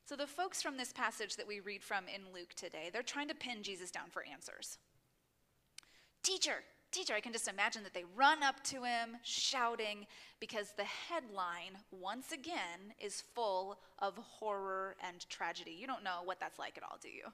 So, 0.04 0.16
the 0.16 0.26
folks 0.26 0.60
from 0.60 0.76
this 0.76 0.92
passage 0.92 1.36
that 1.36 1.46
we 1.46 1.60
read 1.60 1.82
from 1.82 2.04
in 2.08 2.22
Luke 2.34 2.54
today, 2.54 2.90
they're 2.92 3.02
trying 3.02 3.28
to 3.28 3.34
pin 3.34 3.62
Jesus 3.62 3.90
down 3.90 4.10
for 4.10 4.24
answers. 4.30 4.78
Teacher, 6.22 6.62
Teacher, 6.92 7.14
I 7.14 7.20
can 7.20 7.32
just 7.32 7.48
imagine 7.48 7.82
that 7.84 7.94
they 7.94 8.04
run 8.14 8.42
up 8.42 8.62
to 8.64 8.84
him 8.84 9.16
shouting 9.22 10.06
because 10.40 10.74
the 10.76 10.84
headline, 10.84 11.78
once 11.90 12.32
again, 12.32 12.92
is 13.00 13.24
full 13.34 13.78
of 13.98 14.18
horror 14.18 14.94
and 15.02 15.26
tragedy. 15.30 15.70
You 15.72 15.86
don't 15.86 16.04
know 16.04 16.20
what 16.26 16.38
that's 16.38 16.58
like 16.58 16.76
at 16.76 16.82
all, 16.82 16.98
do 17.00 17.08
you? 17.08 17.24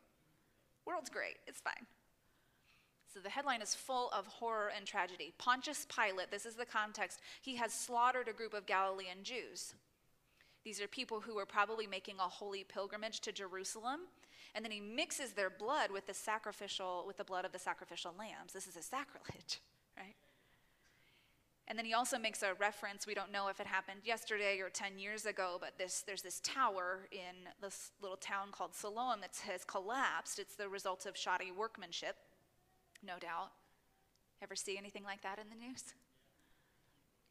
World's 0.87 1.11
great, 1.11 1.39
it's 1.49 1.61
fine. 1.61 1.87
So 3.13 3.19
the 3.19 3.31
headline 3.31 3.61
is 3.61 3.75
full 3.75 4.11
of 4.11 4.27
horror 4.29 4.71
and 4.77 4.87
tragedy. 4.87 5.35
Pontius 5.39 5.87
Pilate, 5.87 6.31
this 6.31 6.47
is 6.47 6.55
the 6.55 6.65
context, 6.65 7.21
he 7.43 7.57
has 7.57 7.73
slaughtered 7.73 8.29
a 8.29 8.33
group 8.33 8.55
of 8.55 8.65
Galilean 8.65 9.25
Jews. 9.25 9.75
These 10.65 10.81
are 10.81 10.87
people 10.87 11.21
who 11.21 11.35
were 11.35 11.47
probably 11.47 11.89
making 11.89 12.17
a 12.21 12.29
holy 12.29 12.63
pilgrimage 12.63 13.21
to 13.21 13.33
Jerusalem, 13.33 14.01
and 14.55 14.65
then 14.65 14.73
he 14.73 14.81
mixes 14.81 15.33
their 15.33 15.51
blood 15.51 15.91
with 15.91 16.07
the 16.07 16.15
sacrificial 16.15 17.05
with 17.07 17.17
the 17.17 17.25
blood 17.25 17.45
of 17.45 17.53
the 17.53 17.59
sacrificial 17.59 18.15
lambs. 18.19 18.53
This 18.53 18.67
is 18.67 18.77
a 18.77 18.83
sacrilege, 18.83 19.61
right? 19.97 20.17
And 21.67 21.79
then 21.79 21.85
he 21.85 21.93
also 21.93 22.19
makes 22.19 22.43
a 22.43 22.55
reference, 22.55 23.07
we 23.07 23.13
don't 23.13 23.31
know 23.31 23.49
if 23.49 23.61
it 23.61 23.67
happened 23.67 24.01
yesterday 24.03 24.59
or 24.61 24.71
10 24.71 24.99
years 24.99 25.27
ago, 25.27 25.59
but 25.61 25.77
this, 25.77 26.03
there's 26.07 26.23
this 26.23 26.41
tower 26.41 27.01
in 27.13 27.53
this 27.61 27.91
little 28.01 28.17
town 28.17 28.49
called 28.53 28.75
Siloam 28.75 29.21
that 29.21 29.37
has 29.47 29.65
collapsed. 29.65 30.39
It's 30.39 30.55
the 30.55 30.67
result 30.67 31.05
of 31.05 31.15
shoddy 31.15 31.53
workmanship 31.53 32.17
no 33.03 33.19
doubt. 33.19 33.51
Ever 34.43 34.55
see 34.55 34.79
anything 34.79 35.05
like 35.05 35.23
that 35.23 35.39
in 35.39 35.49
the 35.49 35.67
news? 35.67 35.83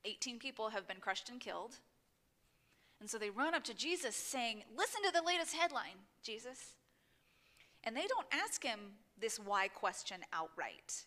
18 0.06 0.40
people 0.40 0.70
have 0.70 0.88
been 0.88 0.98
crushed 1.00 1.30
and 1.30 1.40
killed. 1.40 1.76
And 3.00 3.10
so 3.10 3.18
they 3.18 3.30
run 3.30 3.54
up 3.54 3.64
to 3.66 3.74
Jesus 3.74 4.16
saying, 4.16 4.64
Listen 4.76 5.02
to 5.04 5.12
the 5.12 5.26
latest 5.26 5.54
headline, 5.54 6.06
Jesus. 6.24 6.76
And 7.88 7.96
they 7.96 8.06
don't 8.06 8.28
ask 8.34 8.62
him 8.62 8.80
this 9.18 9.40
why 9.40 9.70
question 9.70 10.18
outright. 10.34 11.06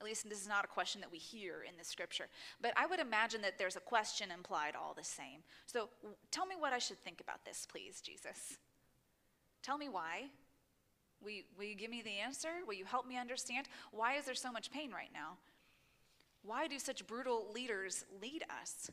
At 0.00 0.04
least 0.04 0.28
this 0.28 0.40
is 0.40 0.48
not 0.48 0.64
a 0.64 0.68
question 0.68 1.00
that 1.02 1.12
we 1.12 1.18
hear 1.18 1.62
in 1.62 1.76
the 1.78 1.84
scripture. 1.84 2.26
But 2.60 2.72
I 2.76 2.86
would 2.86 2.98
imagine 2.98 3.42
that 3.42 3.58
there's 3.58 3.76
a 3.76 3.80
question 3.80 4.32
implied 4.32 4.74
all 4.74 4.92
the 4.92 5.04
same. 5.04 5.44
So 5.66 5.88
tell 6.32 6.46
me 6.46 6.56
what 6.58 6.72
I 6.72 6.78
should 6.78 6.98
think 7.04 7.20
about 7.20 7.44
this, 7.44 7.64
please, 7.70 8.00
Jesus. 8.00 8.58
Tell 9.62 9.78
me 9.78 9.88
why. 9.88 10.24
Will 11.22 11.30
you, 11.30 11.42
will 11.56 11.66
you 11.66 11.76
give 11.76 11.92
me 11.92 12.02
the 12.02 12.18
answer? 12.18 12.48
Will 12.66 12.74
you 12.74 12.86
help 12.86 13.06
me 13.06 13.16
understand? 13.16 13.68
Why 13.92 14.14
is 14.14 14.24
there 14.24 14.34
so 14.34 14.50
much 14.50 14.72
pain 14.72 14.90
right 14.90 15.10
now? 15.14 15.36
Why 16.42 16.66
do 16.66 16.80
such 16.80 17.06
brutal 17.06 17.46
leaders 17.54 18.04
lead 18.20 18.42
us? 18.60 18.90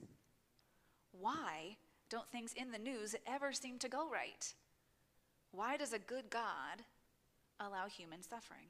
Why 1.20 1.78
don't 2.12 2.30
things 2.32 2.54
in 2.54 2.72
the 2.72 2.78
news 2.78 3.16
ever 3.26 3.54
seem 3.54 3.80
to 3.80 3.90
go 3.90 4.08
right? 4.08 4.54
Why 5.52 5.78
does 5.78 5.94
a 5.94 6.00
good 6.00 6.30
God 6.30 6.84
allow 7.60 7.88
human 7.88 8.22
suffering? 8.22 8.68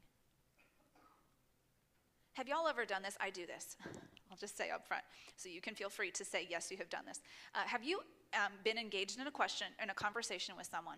Have 2.34 2.48
y'all 2.48 2.68
ever 2.68 2.86
done 2.86 3.02
this? 3.02 3.18
I 3.20 3.30
do 3.30 3.46
this. 3.46 3.76
I'll 4.32 4.38
just 4.38 4.58
say 4.58 4.70
up 4.70 4.88
front, 4.88 5.04
so 5.38 5.50
you 5.50 5.62
can 5.62 5.74
feel 5.74 5.90
free 5.90 6.12
to 6.12 6.26
say 6.26 6.46
yes, 6.50 6.70
you 6.70 6.78
have 6.78 6.90
done 6.90 7.04
this. 7.08 7.22
Uh, 7.56 7.60
have 7.66 7.84
you 7.84 8.00
um, 8.34 8.52
been 8.64 8.78
engaged 8.78 9.20
in 9.20 9.26
a 9.26 9.32
question, 9.32 9.68
in 9.82 9.90
a 9.90 9.94
conversation 9.94 10.56
with 10.58 10.68
someone, 10.70 10.98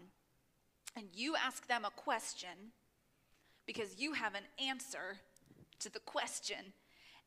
and 0.95 1.05
you 1.13 1.35
ask 1.35 1.67
them 1.67 1.85
a 1.85 1.91
question 1.91 2.73
because 3.65 3.99
you 3.99 4.13
have 4.13 4.33
an 4.33 4.43
answer 4.59 5.17
to 5.79 5.91
the 5.91 5.99
question 5.99 6.73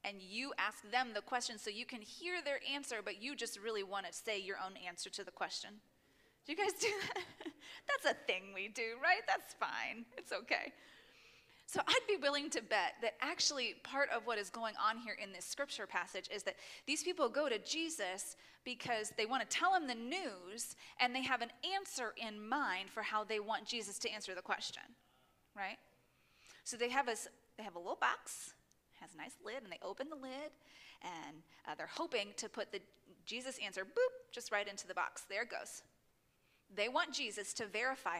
and 0.04 0.20
you 0.20 0.52
ask 0.58 0.78
them 0.90 1.10
the 1.14 1.20
question 1.20 1.58
so 1.58 1.70
you 1.70 1.86
can 1.86 2.00
hear 2.00 2.34
their 2.44 2.58
answer 2.74 2.96
but 3.04 3.22
you 3.22 3.36
just 3.36 3.58
really 3.58 3.82
want 3.82 4.06
to 4.06 4.12
say 4.12 4.40
your 4.40 4.56
own 4.64 4.74
answer 4.86 5.08
to 5.08 5.24
the 5.24 5.30
question 5.30 5.70
do 6.46 6.52
you 6.52 6.58
guys 6.58 6.72
do 6.80 6.88
that 7.14 7.24
that's 7.88 8.06
a 8.06 8.26
thing 8.26 8.52
we 8.54 8.68
do 8.68 8.96
right 9.02 9.22
that's 9.26 9.54
fine 9.54 10.04
it's 10.16 10.32
okay 10.32 10.72
so 11.72 11.80
I'd 11.88 12.06
be 12.06 12.16
willing 12.20 12.50
to 12.50 12.60
bet 12.60 12.96
that 13.00 13.14
actually 13.22 13.76
part 13.82 14.10
of 14.14 14.26
what 14.26 14.36
is 14.36 14.50
going 14.50 14.74
on 14.76 14.98
here 14.98 15.16
in 15.22 15.32
this 15.32 15.46
scripture 15.46 15.86
passage 15.86 16.28
is 16.30 16.42
that 16.42 16.56
these 16.86 17.02
people 17.02 17.30
go 17.30 17.48
to 17.48 17.58
Jesus 17.60 18.36
because 18.62 19.10
they 19.16 19.24
want 19.24 19.48
to 19.48 19.56
tell 19.56 19.74
him 19.74 19.86
the 19.86 19.94
news 19.94 20.76
and 21.00 21.14
they 21.14 21.22
have 21.22 21.40
an 21.40 21.48
answer 21.74 22.12
in 22.18 22.46
mind 22.46 22.90
for 22.90 23.02
how 23.02 23.24
they 23.24 23.40
want 23.40 23.64
Jesus 23.64 23.98
to 24.00 24.10
answer 24.10 24.34
the 24.34 24.42
question, 24.42 24.82
right? 25.56 25.78
So 26.64 26.76
they 26.76 26.90
have 26.90 27.08
a, 27.08 27.16
they 27.56 27.64
have 27.64 27.76
a 27.76 27.78
little 27.78 27.96
box, 27.98 28.52
has 29.00 29.14
a 29.14 29.16
nice 29.16 29.36
lid, 29.42 29.62
and 29.62 29.72
they 29.72 29.80
open 29.82 30.10
the 30.10 30.16
lid 30.16 30.52
and 31.00 31.38
uh, 31.66 31.74
they're 31.74 31.88
hoping 31.90 32.28
to 32.36 32.50
put 32.50 32.70
the 32.70 32.80
Jesus 33.24 33.58
answer, 33.64 33.82
boop, 33.84 34.12
just 34.30 34.52
right 34.52 34.68
into 34.68 34.86
the 34.86 34.94
box. 34.94 35.22
There 35.26 35.44
it 35.44 35.50
goes. 35.50 35.82
They 36.74 36.88
want 36.88 37.12
Jesus 37.12 37.52
to 37.54 37.66
verify 37.66 38.18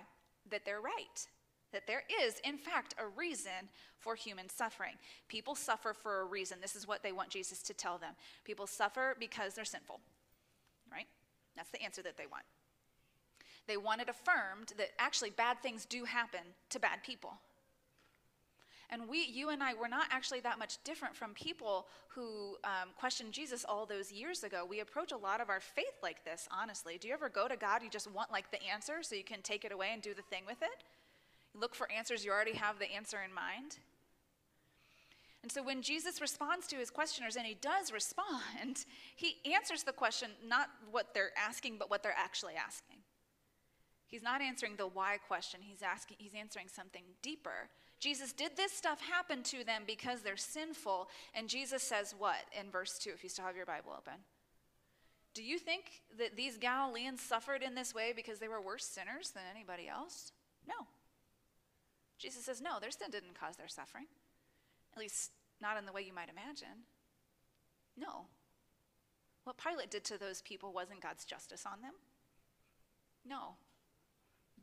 that 0.51 0.65
they're 0.65 0.81
right 0.81 1.27
that 1.73 1.87
there 1.87 2.03
is, 2.23 2.41
in 2.45 2.59
fact, 2.59 2.95
a 2.99 3.07
reason 3.07 3.69
for 3.99 4.15
human 4.15 4.49
suffering. 4.49 4.95
People 5.29 5.55
suffer 5.55 5.93
for 5.95 6.21
a 6.21 6.25
reason. 6.25 6.59
This 6.61 6.77
is 6.77 6.87
what 6.87 7.03
they 7.03 7.13
want 7.13 7.31
Jesus 7.31 7.63
to 7.63 7.75
tell 7.75 7.99
them. 7.99 8.15
People 8.45 8.67
suffer 8.67 9.17
because 9.19 9.55
they're 9.55 9.65
sinful, 9.65 10.01
right? 10.91 11.07
That's 11.57 11.71
the 11.71 11.83
answer 11.83 12.03
that 12.03 12.17
they 12.17 12.27
want. 12.27 12.45
They 13.67 13.77
want 13.77 14.01
it 14.01 14.09
affirmed 14.09 14.73
that 14.77 14.91
actually 14.99 15.31
bad 15.31 15.61
things 15.63 15.87
do 15.87 16.05
happen 16.05 16.41
to 16.71 16.79
bad 16.79 17.03
people. 17.03 17.35
And 18.93 19.09
we, 19.09 19.25
you 19.25 19.49
and 19.49 19.63
I, 19.63 19.73
we're 19.73 19.89
not 19.89 20.07
actually 20.11 20.41
that 20.41 20.59
much 20.59 20.77
different 20.85 21.17
from 21.17 21.33
people 21.33 21.87
who 22.09 22.59
um, 22.63 22.91
questioned 22.95 23.33
Jesus 23.33 23.65
all 23.67 23.87
those 23.87 24.13
years 24.13 24.45
ago. 24.45 24.67
We 24.69 24.81
approach 24.81 25.13
a 25.13 25.17
lot 25.17 25.41
of 25.41 25.49
our 25.49 25.61
faith 25.61 25.97
like 26.03 26.23
this, 26.27 26.47
honestly. 26.53 26.99
Do 27.01 27.09
you 27.09 27.15
ever 27.15 27.31
go 27.31 27.49
to 27.49 27.57
God, 27.57 27.83
you 27.83 27.89
just 27.89 28.13
want 28.13 28.31
like 28.31 28.51
the 28.51 28.63
answer 28.63 29.03
so 29.03 29.15
you 29.15 29.25
can 29.25 29.41
take 29.41 29.65
it 29.65 29.73
away 29.73 29.89
and 29.95 30.03
do 30.03 30.13
the 30.13 30.21
thing 30.21 30.43
with 30.47 30.61
it? 30.61 30.85
You 31.55 31.61
look 31.61 31.75
for 31.75 31.91
answers, 31.91 32.23
you 32.23 32.31
already 32.31 32.53
have 32.53 32.79
the 32.79 32.93
answer 32.93 33.19
in 33.27 33.33
mind. 33.33 33.79
And 35.43 35.51
so 35.51 35.63
when 35.63 35.81
Jesus 35.81 36.21
responds 36.21 36.67
to 36.69 36.77
his 36.77 36.91
questioners, 36.91 37.37
and 37.37 37.47
he 37.47 37.55
does 37.55 37.93
respond, 37.93 38.85
he 39.17 39.37
answers 39.55 39.85
the 39.85 39.93
question 39.93 40.29
not 40.47 40.69
what 40.91 41.15
they're 41.15 41.33
asking, 41.37 41.79
but 41.79 41.89
what 41.89 42.03
they're 42.03 42.15
actually 42.17 42.55
asking. 42.55 42.99
He's 44.07 44.23
not 44.23 44.43
answering 44.43 44.77
the 44.77 44.87
why 44.87 45.17
question, 45.27 45.61
he's, 45.63 45.81
asking, 45.81 46.19
he's 46.21 46.35
answering 46.35 46.67
something 46.69 47.03
deeper. 47.23 47.71
Jesus, 48.03 48.33
did 48.33 48.57
this 48.57 48.73
stuff 48.73 49.01
happen 49.01 49.45
to 49.45 49.63
them 49.63 49.83
because 49.87 50.23
they're 50.23 50.37
sinful? 50.37 51.09
And 51.35 51.49
Jesus 51.49 51.85
says 51.85 52.17
what 52.19 52.35
in 52.61 52.69
verse 52.69 52.99
2, 52.99 53.11
if 53.11 53.23
you 53.23 53.29
still 53.29 53.45
have 53.45 53.55
your 53.55 53.65
Bible 53.65 53.93
open? 53.97 54.15
Do 55.35 55.45
you 55.45 55.57
think 55.57 56.03
that 56.19 56.37
these 56.37 56.59
Galileans 56.59 57.21
suffered 57.21 57.63
in 57.63 57.77
this 57.77 57.95
way 57.95 58.13
because 58.15 58.41
they 58.41 58.49
were 58.49 58.61
worse 58.61 58.85
sinners 58.85 59.31
than 59.31 59.45
anybody 59.55 59.89
else? 59.89 60.33
No. 60.67 60.89
Jesus 62.19 62.45
says, 62.45 62.61
no, 62.61 62.81
their 62.81 62.91
sin 62.91 63.13
didn't 63.13 63.39
cause 63.39 63.55
their 63.55 63.69
suffering. 63.69 64.07
At 64.93 64.99
least, 64.99 65.31
not 65.61 65.79
in 65.79 65.87
the 65.87 65.93
way 65.93 66.03
you 66.03 66.13
might 66.13 66.29
imagine. 66.29 66.83
No. 67.97 68.27
What 69.45 69.59
Pilate 69.59 69.93
did 69.93 70.03
to 70.07 70.19
those 70.19 70.43
people 70.43 70.73
wasn't 70.73 71.03
God's 71.03 71.25
justice 71.25 71.65
on 71.65 71.81
them. 71.83 71.95
No. 73.25 73.55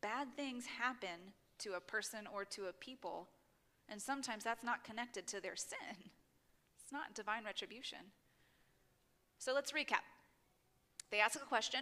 Bad 0.02 0.28
things 0.36 0.66
happen 0.66 1.32
to 1.60 1.74
a 1.74 1.80
person 1.80 2.28
or 2.34 2.46
to 2.46 2.68
a 2.68 2.74
people, 2.74 3.28
and 3.88 4.02
sometimes 4.02 4.44
that's 4.44 4.64
not 4.64 4.84
connected 4.84 5.28
to 5.28 5.42
their 5.42 5.56
sin. 5.56 5.96
It's 6.82 6.92
not 6.92 7.14
divine 7.14 7.46
retribution. 7.46 8.00
So 9.38 9.54
let's 9.54 9.72
recap. 9.72 10.04
They 11.12 11.20
ask 11.20 11.36
a 11.36 11.46
question. 11.46 11.82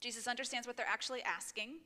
Jesus 0.00 0.28
understands 0.28 0.66
what 0.66 0.76
they're 0.76 0.86
actually 0.86 1.22
asking. 1.22 1.78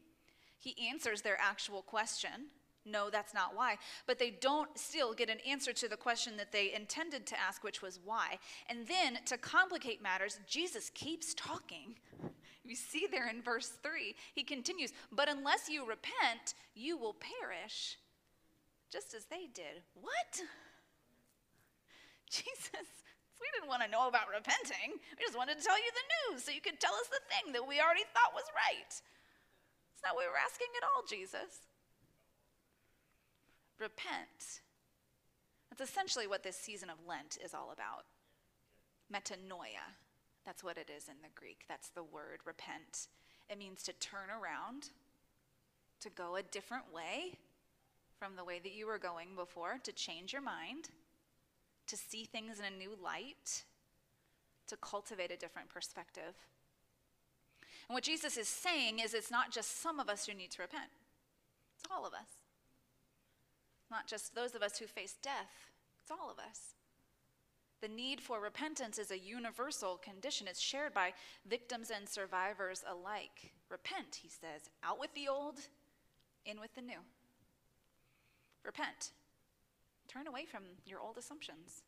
He 0.59 0.77
answers 0.89 1.23
their 1.23 1.39
actual 1.41 1.83
question. 1.83 2.51
No, 2.85 3.11
that's 3.11 3.33
not 3.33 3.55
why. 3.55 3.77
But 4.07 4.19
they 4.19 4.31
don't 4.31 4.77
still 4.77 5.15
get 5.15 5.31
an 5.31 5.39
answer 5.49 5.73
to 5.73 5.89
the 5.89 5.97
question 5.97 6.37
that 6.37 6.53
they 6.53 6.75
intended 6.75 7.27
to 7.29 7.41
ask, 7.41 7.63
which 7.63 7.81
was 7.81 8.01
why. 8.05 8.39
And 8.69 8.87
then, 8.87 9.19
to 9.27 9.39
complicate 9.39 10.03
matters, 10.03 10.41
Jesus 10.47 10.91
keeps 10.91 11.35
talking. 11.35 11.95
You 12.73 12.77
see 12.81 13.05
there 13.05 13.29
in 13.29 13.45
verse 13.45 13.69
3, 13.85 14.17
he 14.33 14.41
continues, 14.41 14.97
But 15.13 15.29
unless 15.29 15.69
you 15.69 15.85
repent, 15.85 16.57
you 16.73 16.97
will 16.97 17.13
perish, 17.13 18.01
just 18.89 19.13
as 19.13 19.29
they 19.29 19.45
did. 19.53 19.85
What? 19.93 20.33
Jesus, 22.33 22.89
we 23.37 23.45
didn't 23.53 23.69
want 23.69 23.85
to 23.85 23.93
know 23.93 24.09
about 24.09 24.33
repenting. 24.33 24.97
We 24.97 25.21
just 25.21 25.37
wanted 25.37 25.61
to 25.61 25.65
tell 25.69 25.77
you 25.77 25.93
the 25.93 26.09
news 26.33 26.49
so 26.49 26.51
you 26.51 26.65
could 26.65 26.81
tell 26.81 26.97
us 26.97 27.13
the 27.13 27.21
thing 27.29 27.53
that 27.53 27.69
we 27.69 27.77
already 27.77 28.09
thought 28.17 28.33
was 28.33 28.49
right. 28.57 28.89
It's 28.89 30.01
not 30.01 30.17
what 30.17 30.25
we 30.25 30.33
were 30.33 30.41
asking 30.41 30.73
at 30.81 30.89
all, 30.89 31.05
Jesus 31.05 31.61
repent. 33.77 34.65
That's 35.69 35.91
essentially 35.91 36.27
what 36.27 36.43
this 36.43 36.57
season 36.57 36.89
of 36.89 36.97
Lent 37.07 37.37
is 37.45 37.53
all 37.53 37.69
about. 37.69 38.09
Metanoia. 39.13 39.93
That's 40.45 40.65
what 40.65 40.77
it 40.77 40.91
is 40.95 41.09
in 41.09 41.17
the 41.23 41.29
Greek. 41.35 41.65
That's 41.69 41.89
the 41.89 42.03
word, 42.03 42.41
repent. 42.45 43.09
It 43.49 43.59
means 43.59 43.83
to 43.85 43.93
turn 43.93 44.29
around, 44.31 44.91
to 46.01 46.11
go 46.11 46.37
a 46.37 46.43
different 46.43 46.93
way 46.93 47.35
from 48.19 48.37
the 48.37 48.45
way 48.45 48.61
that 48.63 48.73
you 48.73 48.87
were 48.87 48.99
going 48.99 49.29
before, 49.37 49.79
to 49.83 49.93
change 49.93 50.33
your 50.33 50.43
mind, 50.43 50.91
to 51.87 51.97
see 51.97 52.25
things 52.25 52.59
in 52.59 52.65
a 52.65 52.77
new 52.77 52.97
light, 53.03 53.65
to 54.69 54.77
cultivate 54.77 55.31
a 55.31 55.37
different 55.37 55.69
perspective. 55.69 56.35
And 57.89 57.95
what 57.95 58.05
Jesus 58.05 58.37
is 58.37 58.49
saying 58.49 59.01
is 59.01 59.13
it's 59.13 59.31
not 59.31 59.51
just 59.51 59.83
some 59.83 60.01
of 60.01 60.09
us 60.09 60.27
who 60.27 60.35
need 60.35 60.51
to 60.53 60.63
repent, 60.63 60.91
it's 61.77 61.85
all 61.91 62.07
of 62.07 62.15
us 62.15 62.43
not 63.93 64.07
just 64.07 64.35
those 64.35 64.55
of 64.55 64.63
us 64.63 64.79
who 64.79 64.87
face 64.87 65.15
death, 65.23 65.69
it's 66.03 66.11
all 66.11 66.31
of 66.31 66.39
us. 66.39 66.75
The 67.83 67.89
need 67.89 68.21
for 68.21 68.41
repentance 68.41 68.97
is 68.97 69.11
a 69.11 69.19
universal 69.19 69.97
condition. 69.97 70.47
It's 70.47 70.61
shared 70.61 70.95
by 70.95 71.15
victims 71.45 71.91
and 71.91 72.09
survivors 72.09 72.85
alike. 72.89 73.53
Repent, 73.69 74.21
he 74.23 74.29
says. 74.29 74.71
Out 74.85 75.01
with 75.01 75.13
the 75.15 75.27
old, 75.29 75.57
in 76.47 76.61
with 76.61 76.73
the 76.77 76.81
new. 76.81 77.01
Repent. 78.65 79.11
Turn 80.07 80.29
away 80.29 80.45
from 80.45 80.63
your 80.87 81.01
old 81.01 81.19
assumptions. 81.19 81.83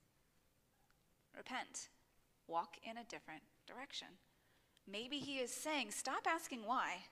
Repent. 1.37 1.91
Walk 2.49 2.77
in 2.83 2.97
a 2.97 3.05
different 3.05 3.43
direction. 3.65 4.09
Maybe 4.91 5.19
he 5.19 5.37
is 5.37 5.55
saying, 5.55 5.93
stop 5.93 6.27
asking 6.27 6.67
why 6.67 7.05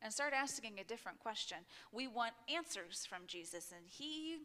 and 0.00 0.12
start 0.12 0.32
asking 0.32 0.78
a 0.78 0.84
different 0.84 1.18
question. 1.18 1.58
We 1.90 2.06
want 2.06 2.34
answers 2.54 3.06
from 3.08 3.22
Jesus, 3.26 3.72
and 3.74 3.84
he, 3.88 4.36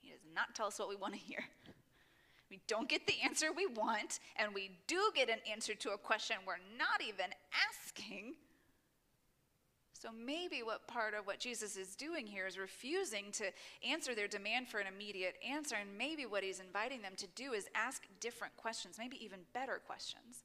he 0.00 0.10
does 0.10 0.26
not 0.34 0.56
tell 0.56 0.66
us 0.66 0.80
what 0.80 0.88
we 0.88 0.96
want 0.96 1.14
to 1.14 1.20
hear. 1.20 1.44
We 2.52 2.60
don't 2.68 2.86
get 2.86 3.06
the 3.06 3.14
answer 3.24 3.46
we 3.50 3.66
want, 3.66 4.20
and 4.36 4.52
we 4.52 4.72
do 4.86 5.10
get 5.14 5.30
an 5.30 5.38
answer 5.50 5.74
to 5.74 5.92
a 5.92 5.96
question 5.96 6.36
we're 6.46 6.56
not 6.76 7.00
even 7.00 7.32
asking. 7.70 8.34
So 9.94 10.10
maybe 10.12 10.62
what 10.62 10.86
part 10.86 11.14
of 11.14 11.26
what 11.26 11.38
Jesus 11.38 11.76
is 11.78 11.96
doing 11.96 12.26
here 12.26 12.46
is 12.46 12.58
refusing 12.58 13.32
to 13.32 13.44
answer 13.88 14.14
their 14.14 14.28
demand 14.28 14.68
for 14.68 14.80
an 14.80 14.86
immediate 14.86 15.36
answer, 15.48 15.76
and 15.80 15.96
maybe 15.96 16.26
what 16.26 16.44
he's 16.44 16.60
inviting 16.60 17.00
them 17.00 17.14
to 17.16 17.26
do 17.34 17.54
is 17.54 17.68
ask 17.74 18.02
different 18.20 18.54
questions, 18.58 18.96
maybe 18.98 19.24
even 19.24 19.38
better 19.54 19.80
questions. 19.86 20.44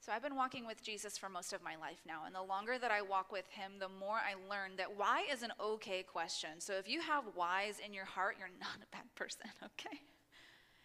So 0.00 0.12
I've 0.12 0.22
been 0.22 0.36
walking 0.36 0.66
with 0.66 0.82
Jesus 0.82 1.18
for 1.18 1.28
most 1.28 1.52
of 1.52 1.62
my 1.62 1.76
life 1.76 2.00
now, 2.06 2.22
and 2.24 2.34
the 2.34 2.42
longer 2.42 2.78
that 2.78 2.90
I 2.90 3.02
walk 3.02 3.30
with 3.30 3.46
him, 3.48 3.72
the 3.78 3.88
more 3.88 4.16
I 4.16 4.32
learn 4.48 4.76
that 4.78 4.96
why 4.96 5.26
is 5.30 5.42
an 5.42 5.52
okay 5.60 6.02
question. 6.02 6.58
So 6.58 6.72
if 6.72 6.88
you 6.88 7.02
have 7.02 7.24
whys 7.34 7.80
in 7.84 7.92
your 7.92 8.06
heart, 8.06 8.36
you're 8.38 8.48
not 8.58 8.82
a 8.82 8.96
bad 8.96 9.14
person, 9.14 9.46
okay? 9.62 10.00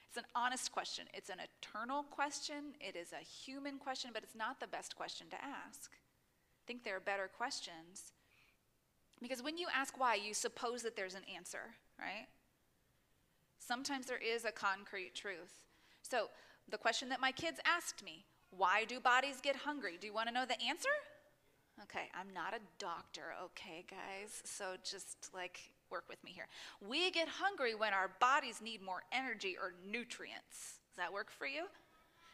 It's 0.10 0.18
an 0.18 0.26
honest 0.36 0.74
question. 0.74 1.06
It's 1.14 1.30
an 1.30 1.38
eternal 1.40 2.04
question. 2.04 2.74
It 2.82 2.98
is 2.98 3.14
a 3.14 3.24
human 3.24 3.78
question, 3.78 4.12
but 4.14 4.22
it's 4.22 4.36
not 4.36 4.60
the 4.60 4.68
best 4.68 4.98
question 4.98 5.28
to 5.30 5.38
ask. 5.42 5.92
I 5.94 6.64
think 6.68 6.84
there 6.84 6.98
are 6.98 7.02
better 7.02 7.30
questions. 7.30 8.12
Because 9.22 9.42
when 9.42 9.58
you 9.58 9.68
ask 9.74 9.98
why, 9.98 10.16
you 10.16 10.34
suppose 10.34 10.84
that 10.84 10.98
there's 10.98 11.16
an 11.16 11.24
answer, 11.34 11.76
right? 11.98 12.28
Sometimes 13.60 14.08
there 14.08 14.18
is 14.18 14.44
a 14.44 14.52
concrete 14.52 15.16
truth. 15.16 15.64
So 16.02 16.28
the 16.70 16.78
question 16.78 17.08
that 17.10 17.22
my 17.22 17.32
kids 17.32 17.60
asked 17.66 18.04
me 18.04 18.26
why 18.58 18.86
do 18.86 19.00
bodies 19.00 19.40
get 19.42 19.56
hungry? 19.56 19.98
Do 20.00 20.08
you 20.08 20.14
want 20.14 20.28
to 20.28 20.34
know 20.34 20.46
the 20.46 20.62
answer? 20.62 20.90
Okay, 21.84 22.10
I'm 22.14 22.34
not 22.34 22.54
a 22.54 22.60
doctor, 22.80 23.34
okay, 23.44 23.86
guys? 23.90 24.42
So 24.46 24.76
just 24.84 25.30
like 25.34 25.60
work 25.92 26.06
with 26.08 26.24
me 26.24 26.32
here. 26.32 26.48
We 26.88 27.12
get 27.12 27.28
hungry 27.28 27.76
when 27.76 27.94
our 27.94 28.12
bodies 28.20 28.62
need 28.62 28.82
more 28.82 29.04
energy 29.12 29.56
or 29.62 29.74
nutrients. 29.90 30.80
Does 30.90 30.98
that 30.98 31.12
work 31.12 31.32
for 31.32 31.46
you? 31.46 31.64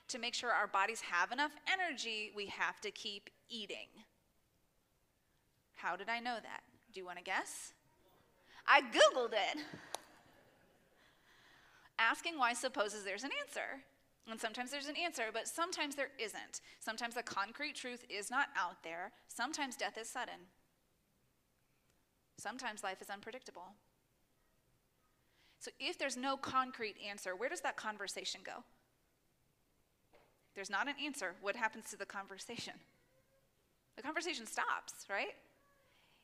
To 0.09 0.19
make 0.19 0.33
sure 0.33 0.51
our 0.51 0.67
bodies 0.67 1.01
have 1.01 1.31
enough 1.31 1.51
energy, 1.71 2.31
we 2.35 2.47
have 2.47 2.79
to 2.81 2.91
keep 2.91 3.29
eating. 3.49 3.87
How 5.75 5.95
did 5.95 6.09
I 6.09 6.19
know 6.19 6.35
that? 6.41 6.61
Do 6.93 6.99
you 6.99 7.05
want 7.05 7.17
to 7.17 7.23
guess? 7.23 7.73
I 8.67 8.81
Googled 8.81 9.33
it. 9.33 9.63
Asking 11.97 12.37
why 12.37 12.53
supposes 12.53 13.03
there's 13.03 13.23
an 13.23 13.31
answer. 13.45 13.83
And 14.29 14.39
sometimes 14.39 14.71
there's 14.71 14.87
an 14.87 14.95
answer, 14.95 15.25
but 15.33 15.47
sometimes 15.47 15.95
there 15.95 16.11
isn't. 16.19 16.61
Sometimes 16.79 17.15
the 17.15 17.23
concrete 17.23 17.75
truth 17.75 18.05
is 18.09 18.29
not 18.29 18.47
out 18.55 18.83
there. 18.83 19.11
Sometimes 19.27 19.75
death 19.75 19.97
is 19.97 20.09
sudden. 20.09 20.47
Sometimes 22.37 22.83
life 22.83 23.01
is 23.01 23.09
unpredictable. 23.09 23.73
So 25.59 25.69
if 25.79 25.97
there's 25.99 26.17
no 26.17 26.37
concrete 26.37 26.95
answer, 27.07 27.35
where 27.35 27.49
does 27.49 27.61
that 27.61 27.77
conversation 27.77 28.41
go? 28.43 28.63
If 30.49 30.55
there's 30.55 30.69
not 30.69 30.87
an 30.87 30.95
answer, 31.03 31.35
what 31.41 31.55
happens 31.55 31.89
to 31.91 31.97
the 31.97 32.05
conversation? 32.05 32.73
The 33.95 34.01
conversation 34.01 34.45
stops, 34.45 35.05
right? 35.09 35.35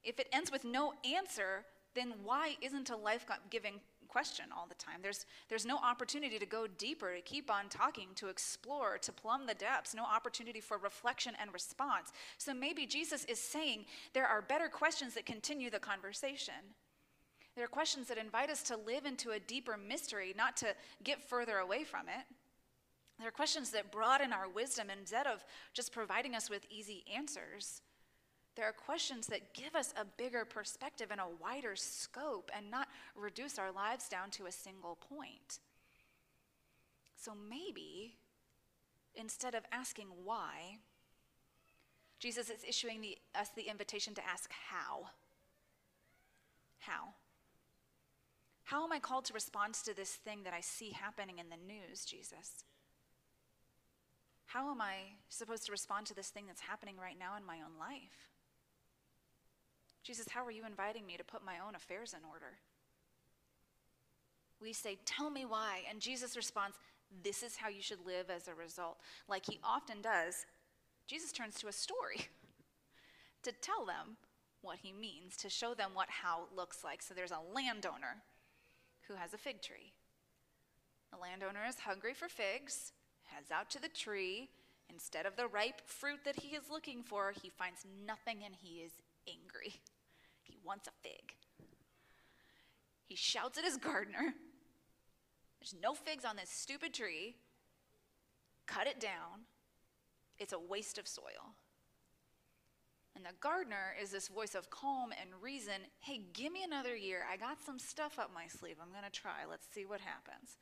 If 0.03 0.19
it 0.19 0.27
ends 0.31 0.51
with 0.51 0.63
no 0.63 0.93
answer, 1.03 1.65
then 1.93 2.13
why 2.23 2.55
isn't 2.61 2.89
a 2.89 2.95
life 2.95 3.25
giving 3.49 3.79
question 4.17 4.45
all 4.57 4.65
the 4.67 4.73
time. 4.73 4.99
There's, 5.03 5.27
there's 5.47 5.63
no 5.63 5.77
opportunity 5.77 6.39
to 6.39 6.45
go 6.47 6.65
deeper, 6.65 7.13
to 7.13 7.21
keep 7.21 7.51
on 7.51 7.69
talking, 7.69 8.07
to 8.15 8.29
explore, 8.29 8.97
to 8.97 9.11
plumb 9.11 9.45
the 9.45 9.53
depths, 9.53 9.93
no 9.93 10.01
opportunity 10.01 10.59
for 10.59 10.79
reflection 10.79 11.33
and 11.39 11.53
response. 11.53 12.11
So 12.39 12.51
maybe 12.51 12.87
Jesus 12.87 13.25
is 13.25 13.37
saying 13.37 13.85
there 14.15 14.25
are 14.25 14.41
better 14.41 14.69
questions 14.69 15.13
that 15.13 15.27
continue 15.27 15.69
the 15.69 15.77
conversation. 15.77 16.55
There 17.55 17.63
are 17.63 17.67
questions 17.67 18.07
that 18.07 18.17
invite 18.17 18.49
us 18.49 18.63
to 18.63 18.75
live 18.75 19.05
into 19.05 19.29
a 19.29 19.39
deeper 19.39 19.77
mystery, 19.77 20.33
not 20.35 20.57
to 20.57 20.73
get 21.03 21.21
further 21.21 21.57
away 21.57 21.83
from 21.83 22.07
it. 22.07 22.25
There 23.19 23.27
are 23.27 23.31
questions 23.31 23.69
that 23.69 23.91
broaden 23.91 24.33
our 24.33 24.49
wisdom 24.49 24.87
instead 24.89 25.27
of 25.27 25.45
just 25.75 25.93
providing 25.93 26.33
us 26.33 26.49
with 26.49 26.65
easy 26.71 27.03
answers. 27.15 27.83
There 28.57 28.65
are 28.65 28.73
questions 28.73 29.27
that 29.27 29.53
give 29.53 29.75
us 29.75 29.93
a 29.95 30.03
bigger 30.03 30.43
perspective 30.43 31.09
and 31.11 31.21
a 31.21 31.27
wider 31.39 31.75
scope 31.75 32.49
and 32.57 32.71
not 32.71 32.87
reduce 33.15 33.59
our 33.59 33.71
lives 33.71 34.09
down 34.09 34.31
to 34.31 34.47
a 34.47 34.51
single 34.51 34.97
point. 35.07 35.59
So 37.15 37.33
maybe 37.47 38.15
instead 39.13 39.53
of 39.53 39.63
asking 39.71 40.07
why, 40.25 40.79
Jesus 42.19 42.49
is 42.49 42.63
issuing 42.67 42.99
the, 42.99 43.19
us 43.35 43.49
the 43.55 43.69
invitation 43.69 44.15
to 44.15 44.27
ask 44.27 44.51
how. 44.51 45.09
How? 46.79 47.13
How 48.63 48.83
am 48.83 48.91
I 48.91 48.97
called 48.97 49.25
to 49.25 49.33
respond 49.33 49.75
to 49.75 49.95
this 49.95 50.13
thing 50.13 50.41
that 50.45 50.53
I 50.53 50.61
see 50.61 50.89
happening 50.89 51.37
in 51.37 51.49
the 51.49 51.57
news, 51.57 52.05
Jesus? 52.05 52.63
How 54.47 54.71
am 54.71 54.81
I 54.81 54.95
supposed 55.29 55.67
to 55.67 55.71
respond 55.71 56.07
to 56.07 56.15
this 56.15 56.29
thing 56.29 56.47
that's 56.47 56.61
happening 56.61 56.95
right 56.99 57.19
now 57.19 57.37
in 57.37 57.45
my 57.45 57.57
own 57.57 57.77
life? 57.79 58.36
Jesus, 60.07 60.29
how 60.29 60.45
are 60.45 60.51
you 60.51 60.65
inviting 60.65 61.05
me 61.05 61.17
to 61.17 61.23
put 61.25 61.43
my 61.43 61.55
own 61.67 61.75
affairs 61.75 62.13
in 62.13 62.21
order? 62.31 62.59
We 64.61 64.71
say, 64.71 64.97
Tell 65.03 65.29
me 65.29 65.43
why. 65.43 65.81
And 65.89 65.99
Jesus 65.99 66.37
responds, 66.37 66.77
This 67.23 67.43
is 67.43 67.57
how 67.57 67.67
you 67.67 67.81
should 67.81 68.05
live 68.05 68.29
as 68.29 68.47
a 68.47 68.53
result. 68.53 68.99
Like 69.27 69.45
he 69.45 69.59
often 69.65 70.01
does, 70.01 70.45
Jesus 71.07 71.33
turns 71.33 71.55
to 71.55 71.67
a 71.67 71.73
story 71.73 72.29
to 73.43 73.51
tell 73.51 73.85
them 73.85 74.15
what 74.61 74.77
he 74.81 74.93
means, 74.93 75.35
to 75.37 75.49
show 75.49 75.73
them 75.73 75.89
what 75.93 76.07
how 76.09 76.43
looks 76.55 76.85
like. 76.85 77.01
So 77.01 77.13
there's 77.13 77.31
a 77.31 77.53
landowner 77.53 78.23
who 79.09 79.15
has 79.15 79.33
a 79.33 79.37
fig 79.37 79.61
tree. 79.61 79.91
The 81.11 81.19
landowner 81.19 81.65
is 81.67 81.79
hungry 81.79 82.13
for 82.13 82.29
figs, 82.29 82.93
heads 83.25 83.51
out 83.51 83.69
to 83.71 83.81
the 83.81 83.89
tree. 83.89 84.47
Instead 84.89 85.25
of 85.25 85.35
the 85.35 85.47
ripe 85.47 85.81
fruit 85.85 86.19
that 86.23 86.39
he 86.39 86.55
is 86.55 86.69
looking 86.71 87.03
for, 87.03 87.33
he 87.41 87.49
finds 87.49 87.85
nothing 88.07 88.37
and 88.45 88.55
he 88.55 88.77
is 88.77 88.93
angry 89.27 89.81
wants 90.67 90.87
a 90.87 90.91
fig. 91.01 91.33
He 93.05 93.15
shouts 93.15 93.57
at 93.57 93.63
his 93.63 93.77
gardener, 93.77 94.33
There's 95.59 95.75
no 95.81 95.93
figs 95.93 96.25
on 96.25 96.35
this 96.35 96.49
stupid 96.49 96.93
tree. 96.93 97.35
Cut 98.67 98.85
it 98.85 98.99
down. 98.99 99.45
It's 100.39 100.53
a 100.53 100.59
waste 100.59 100.97
of 100.97 101.07
soil. 101.07 101.55
And 103.15 103.25
the 103.25 103.33
gardener 103.39 103.95
is 103.99 104.11
this 104.11 104.27
voice 104.27 104.53
of 104.53 104.69
calm 104.69 105.11
and 105.19 105.29
reason. 105.41 105.73
Hey, 106.01 106.21
give 106.33 106.53
me 106.53 106.63
another 106.63 106.95
year. 106.95 107.21
I 107.31 107.37
got 107.37 107.59
some 107.65 107.79
stuff 107.79 108.19
up 108.19 108.29
my 108.31 108.45
sleeve. 108.47 108.75
I'm 108.79 108.91
going 108.91 109.09
to 109.09 109.09
try. 109.09 109.45
Let's 109.49 109.65
see 109.73 109.85
what 109.85 110.01
happens. 110.01 110.57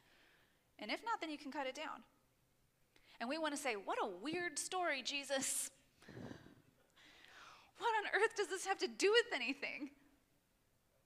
And 0.79 0.89
if 0.89 1.03
not, 1.03 1.19
then 1.19 1.29
you 1.29 1.37
can 1.37 1.51
cut 1.51 1.67
it 1.67 1.75
down. 1.75 2.03
And 3.19 3.29
we 3.29 3.37
want 3.37 3.53
to 3.55 3.61
say, 3.61 3.73
What 3.73 3.97
a 4.01 4.07
weird 4.07 4.57
story, 4.57 5.01
Jesus. 5.03 5.71
What 7.77 7.89
on 7.99 8.21
earth 8.21 8.35
does 8.37 8.47
this 8.47 8.65
have 8.65 8.77
to 8.79 8.87
do 8.87 9.11
with 9.11 9.33
anything? 9.33 9.89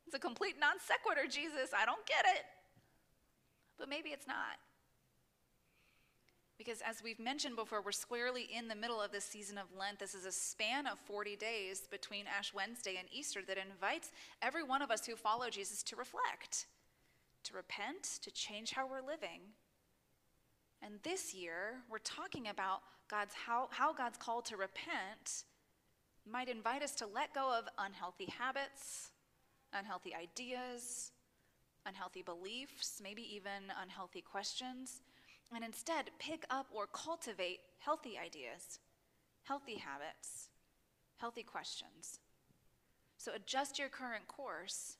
It's 0.05 0.15
a 0.15 0.19
complete 0.19 0.55
non 0.59 0.75
sequitur, 0.79 1.27
Jesus. 1.29 1.71
I 1.75 1.85
don't 1.85 2.05
get 2.05 2.25
it. 2.25 2.43
But 3.77 3.89
maybe 3.89 4.09
it's 4.09 4.27
not. 4.27 4.57
Because 6.57 6.81
as 6.81 7.01
we've 7.01 7.19
mentioned 7.19 7.55
before, 7.55 7.81
we're 7.81 7.93
squarely 7.93 8.49
in 8.53 8.67
the 8.67 8.75
middle 8.75 9.01
of 9.01 9.11
this 9.13 9.23
season 9.23 9.57
of 9.57 9.67
Lent. 9.79 9.97
This 9.97 10.13
is 10.13 10.25
a 10.25 10.31
span 10.31 10.87
of 10.87 10.99
40 10.99 11.37
days 11.37 11.83
between 11.89 12.25
Ash 12.27 12.53
Wednesday 12.53 12.97
and 12.99 13.07
Easter 13.13 13.41
that 13.47 13.57
invites 13.57 14.11
every 14.41 14.63
one 14.63 14.81
of 14.81 14.91
us 14.91 15.05
who 15.05 15.15
follow 15.15 15.49
Jesus 15.49 15.81
to 15.83 15.95
reflect, 15.95 16.65
to 17.45 17.55
repent, 17.55 18.19
to 18.23 18.31
change 18.31 18.71
how 18.71 18.85
we're 18.85 18.99
living. 18.99 19.39
And 20.81 20.95
this 21.03 21.33
year, 21.33 21.83
we're 21.89 21.99
talking 21.99 22.49
about 22.49 22.81
God's 23.09 23.33
how, 23.33 23.69
how 23.71 23.93
God's 23.93 24.17
call 24.17 24.41
to 24.43 24.57
repent 24.57 25.45
might 26.31 26.49
invite 26.49 26.83
us 26.83 26.95
to 26.95 27.07
let 27.07 27.33
go 27.33 27.57
of 27.57 27.65
unhealthy 27.77 28.25
habits, 28.25 29.11
unhealthy 29.73 30.13
ideas, 30.15 31.11
unhealthy 31.85 32.21
beliefs, 32.21 33.01
maybe 33.03 33.23
even 33.35 33.71
unhealthy 33.81 34.21
questions, 34.21 35.01
and 35.53 35.63
instead 35.63 36.11
pick 36.19 36.45
up 36.49 36.67
or 36.71 36.87
cultivate 36.87 37.59
healthy 37.79 38.17
ideas, 38.17 38.79
healthy 39.43 39.75
habits, 39.75 40.49
healthy 41.17 41.43
questions. 41.43 42.19
So 43.17 43.33
adjust 43.33 43.79
your 43.79 43.89
current 43.89 44.27
course 44.27 44.97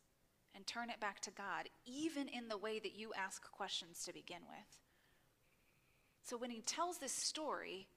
and 0.55 0.65
turn 0.65 0.89
it 0.89 0.99
back 0.99 1.21
to 1.21 1.31
God, 1.31 1.69
even 1.85 2.27
in 2.27 2.47
the 2.47 2.57
way 2.57 2.79
that 2.79 2.95
you 2.95 3.11
ask 3.15 3.49
questions 3.51 4.03
to 4.05 4.13
begin 4.13 4.41
with. 4.49 4.77
So 6.23 6.37
when 6.37 6.51
he 6.51 6.61
tells 6.61 6.97
this 6.97 7.13
story, 7.13 7.87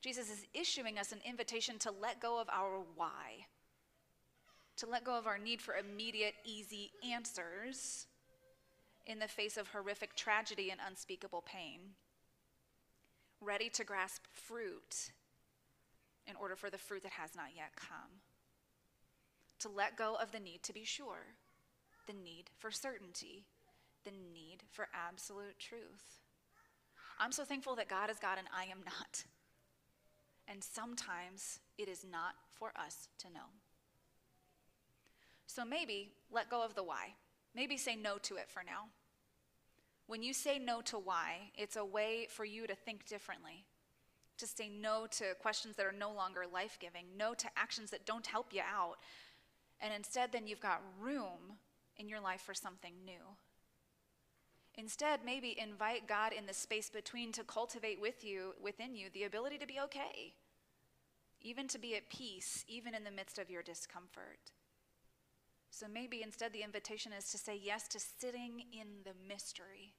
Jesus 0.00 0.30
is 0.30 0.46
issuing 0.54 0.98
us 0.98 1.12
an 1.12 1.20
invitation 1.26 1.78
to 1.80 1.90
let 1.90 2.20
go 2.20 2.40
of 2.40 2.48
our 2.48 2.80
why, 2.96 3.46
to 4.76 4.86
let 4.86 5.04
go 5.04 5.18
of 5.18 5.26
our 5.26 5.38
need 5.38 5.60
for 5.60 5.74
immediate, 5.74 6.34
easy 6.44 6.90
answers 7.08 8.06
in 9.06 9.18
the 9.18 9.28
face 9.28 9.56
of 9.56 9.68
horrific 9.68 10.16
tragedy 10.16 10.70
and 10.70 10.80
unspeakable 10.86 11.44
pain, 11.46 11.80
ready 13.42 13.68
to 13.68 13.84
grasp 13.84 14.22
fruit 14.32 15.10
in 16.26 16.34
order 16.36 16.56
for 16.56 16.70
the 16.70 16.78
fruit 16.78 17.02
that 17.02 17.12
has 17.12 17.34
not 17.36 17.48
yet 17.54 17.76
come. 17.76 18.20
To 19.60 19.68
let 19.68 19.98
go 19.98 20.16
of 20.20 20.32
the 20.32 20.40
need 20.40 20.62
to 20.62 20.72
be 20.72 20.84
sure, 20.84 21.34
the 22.06 22.14
need 22.14 22.44
for 22.58 22.70
certainty, 22.70 23.44
the 24.04 24.12
need 24.12 24.62
for 24.70 24.88
absolute 24.94 25.58
truth. 25.58 26.20
I'm 27.18 27.32
so 27.32 27.44
thankful 27.44 27.76
that 27.76 27.88
God 27.88 28.08
is 28.08 28.18
God 28.18 28.38
and 28.38 28.48
I 28.56 28.64
am 28.64 28.78
not. 28.84 29.24
And 30.50 30.64
sometimes 30.64 31.60
it 31.78 31.88
is 31.88 32.04
not 32.10 32.34
for 32.50 32.72
us 32.76 33.08
to 33.18 33.28
know. 33.28 33.48
So 35.46 35.64
maybe 35.64 36.10
let 36.30 36.50
go 36.50 36.64
of 36.64 36.74
the 36.74 36.82
why. 36.82 37.14
Maybe 37.54 37.76
say 37.76 37.94
no 37.94 38.18
to 38.22 38.36
it 38.36 38.50
for 38.50 38.62
now. 38.64 38.88
When 40.08 40.24
you 40.24 40.32
say 40.32 40.58
no 40.58 40.80
to 40.82 40.98
why, 40.98 41.52
it's 41.56 41.76
a 41.76 41.84
way 41.84 42.26
for 42.28 42.44
you 42.44 42.66
to 42.66 42.74
think 42.74 43.06
differently, 43.06 43.64
to 44.38 44.46
say 44.46 44.68
no 44.68 45.06
to 45.12 45.34
questions 45.40 45.76
that 45.76 45.86
are 45.86 45.94
no 45.96 46.12
longer 46.12 46.42
life 46.52 46.78
giving, 46.80 47.04
no 47.16 47.32
to 47.34 47.46
actions 47.56 47.90
that 47.90 48.06
don't 48.06 48.26
help 48.26 48.52
you 48.52 48.62
out. 48.62 48.96
And 49.80 49.94
instead, 49.94 50.32
then 50.32 50.48
you've 50.48 50.60
got 50.60 50.82
room 51.00 51.58
in 51.96 52.08
your 52.08 52.20
life 52.20 52.40
for 52.40 52.54
something 52.54 52.94
new. 53.04 53.36
Instead, 54.76 55.20
maybe 55.24 55.56
invite 55.60 56.08
God 56.08 56.32
in 56.32 56.46
the 56.46 56.54
space 56.54 56.90
between 56.90 57.32
to 57.32 57.44
cultivate 57.44 58.00
with 58.00 58.24
you, 58.24 58.54
within 58.60 58.96
you, 58.96 59.08
the 59.12 59.24
ability 59.24 59.58
to 59.58 59.66
be 59.66 59.78
okay, 59.84 60.32
even 61.42 61.68
to 61.68 61.78
be 61.78 61.96
at 61.96 62.10
peace, 62.10 62.64
even 62.68 62.94
in 62.94 63.04
the 63.04 63.10
midst 63.10 63.38
of 63.38 63.50
your 63.50 63.62
discomfort. 63.62 64.52
So 65.70 65.86
maybe 65.92 66.22
instead 66.22 66.52
the 66.52 66.62
invitation 66.62 67.12
is 67.12 67.30
to 67.30 67.38
say 67.38 67.58
yes 67.60 67.88
to 67.88 68.00
sitting 68.00 68.64
in 68.72 68.88
the 69.04 69.14
mystery, 69.26 69.94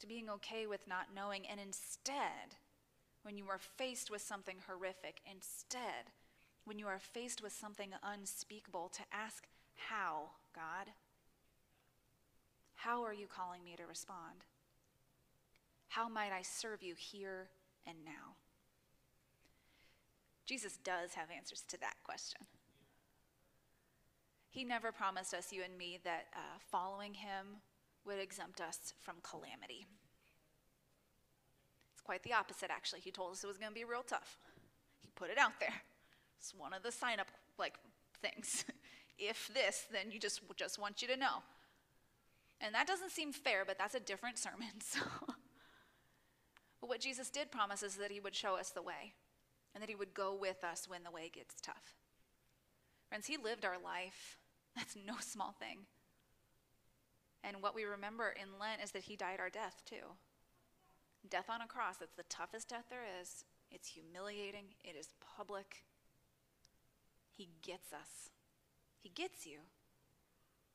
to 0.00 0.06
being 0.06 0.28
okay 0.28 0.66
with 0.66 0.88
not 0.88 1.14
knowing, 1.14 1.46
and 1.46 1.60
instead, 1.60 2.56
when 3.22 3.38
you 3.38 3.46
are 3.48 3.60
faced 3.76 4.10
with 4.10 4.20
something 4.20 4.56
horrific, 4.66 5.20
instead, 5.30 6.10
when 6.64 6.78
you 6.78 6.86
are 6.86 6.98
faced 6.98 7.42
with 7.42 7.52
something 7.52 7.90
unspeakable, 8.02 8.90
to 8.94 9.02
ask, 9.12 9.46
How, 9.88 10.30
God? 10.54 10.92
How 12.74 13.02
are 13.04 13.14
you 13.14 13.26
calling 13.26 13.64
me 13.64 13.76
to 13.76 13.86
respond? 13.86 14.44
How 15.88 16.08
might 16.08 16.32
I 16.32 16.42
serve 16.42 16.82
you 16.82 16.94
here 16.98 17.48
and 17.86 17.96
now? 18.04 18.34
Jesus 20.46 20.78
does 20.84 21.14
have 21.14 21.28
answers 21.34 21.64
to 21.68 21.80
that 21.80 21.94
question. 22.04 22.40
He 24.50 24.62
never 24.62 24.92
promised 24.92 25.34
us, 25.34 25.52
you 25.52 25.62
and 25.64 25.76
me, 25.76 25.98
that 26.04 26.26
uh, 26.34 26.58
following 26.70 27.14
him 27.14 27.60
would 28.04 28.18
exempt 28.18 28.60
us 28.60 28.94
from 29.00 29.16
calamity. 29.22 29.86
It's 31.92 32.02
quite 32.02 32.22
the 32.22 32.34
opposite, 32.34 32.70
actually. 32.70 33.00
He 33.00 33.10
told 33.10 33.32
us 33.32 33.42
it 33.42 33.46
was 33.48 33.58
going 33.58 33.70
to 33.70 33.74
be 33.74 33.84
real 33.84 34.04
tough. 34.06 34.38
He 35.00 35.08
put 35.16 35.30
it 35.30 35.38
out 35.38 35.58
there. 35.58 35.74
It's 36.38 36.54
one 36.54 36.74
of 36.74 36.82
the 36.82 36.92
sign 36.92 37.18
up 37.18 37.28
like 37.58 37.74
things. 38.20 38.64
if 39.18 39.50
this, 39.54 39.86
then 39.90 40.10
you 40.10 40.20
just 40.20 40.42
just 40.56 40.78
want 40.78 41.00
you 41.00 41.08
to 41.08 41.16
know. 41.16 41.42
And 42.60 42.74
that 42.74 42.86
doesn't 42.86 43.10
seem 43.10 43.32
fair, 43.32 43.64
but 43.66 43.78
that's 43.78 43.94
a 43.94 44.00
different 44.00 44.38
sermon. 44.38 44.68
So. 44.80 45.00
but 46.80 46.88
what 46.88 47.00
Jesus 47.00 47.30
did 47.30 47.50
promise 47.50 47.82
is 47.82 47.96
that 47.96 48.10
he 48.10 48.20
would 48.20 48.34
show 48.34 48.56
us 48.56 48.70
the 48.70 48.82
way 48.82 49.14
and 49.74 49.82
that 49.82 49.90
he 49.90 49.96
would 49.96 50.14
go 50.14 50.34
with 50.34 50.62
us 50.62 50.88
when 50.88 51.02
the 51.02 51.10
way 51.10 51.30
gets 51.32 51.56
tough. 51.60 51.94
Friends, 53.08 53.26
he 53.26 53.36
lived 53.36 53.64
our 53.64 53.78
life. 53.82 54.38
That's 54.76 54.96
no 54.96 55.14
small 55.20 55.52
thing. 55.58 55.86
And 57.42 57.60
what 57.60 57.74
we 57.74 57.84
remember 57.84 58.30
in 58.30 58.58
Lent 58.58 58.82
is 58.82 58.92
that 58.92 59.04
he 59.04 59.16
died 59.16 59.40
our 59.40 59.50
death 59.50 59.82
too. 59.84 60.16
Death 61.28 61.48
on 61.48 61.60
a 61.60 61.66
cross, 61.66 61.96
it's 62.00 62.14
the 62.14 62.22
toughest 62.24 62.68
death 62.68 62.86
there 62.90 63.04
is. 63.20 63.44
It's 63.70 63.88
humiliating, 63.88 64.74
it 64.82 64.96
is 64.98 65.08
public. 65.36 65.84
He 67.30 67.48
gets 67.62 67.92
us, 67.92 68.30
he 69.00 69.08
gets 69.08 69.46
you. 69.46 69.58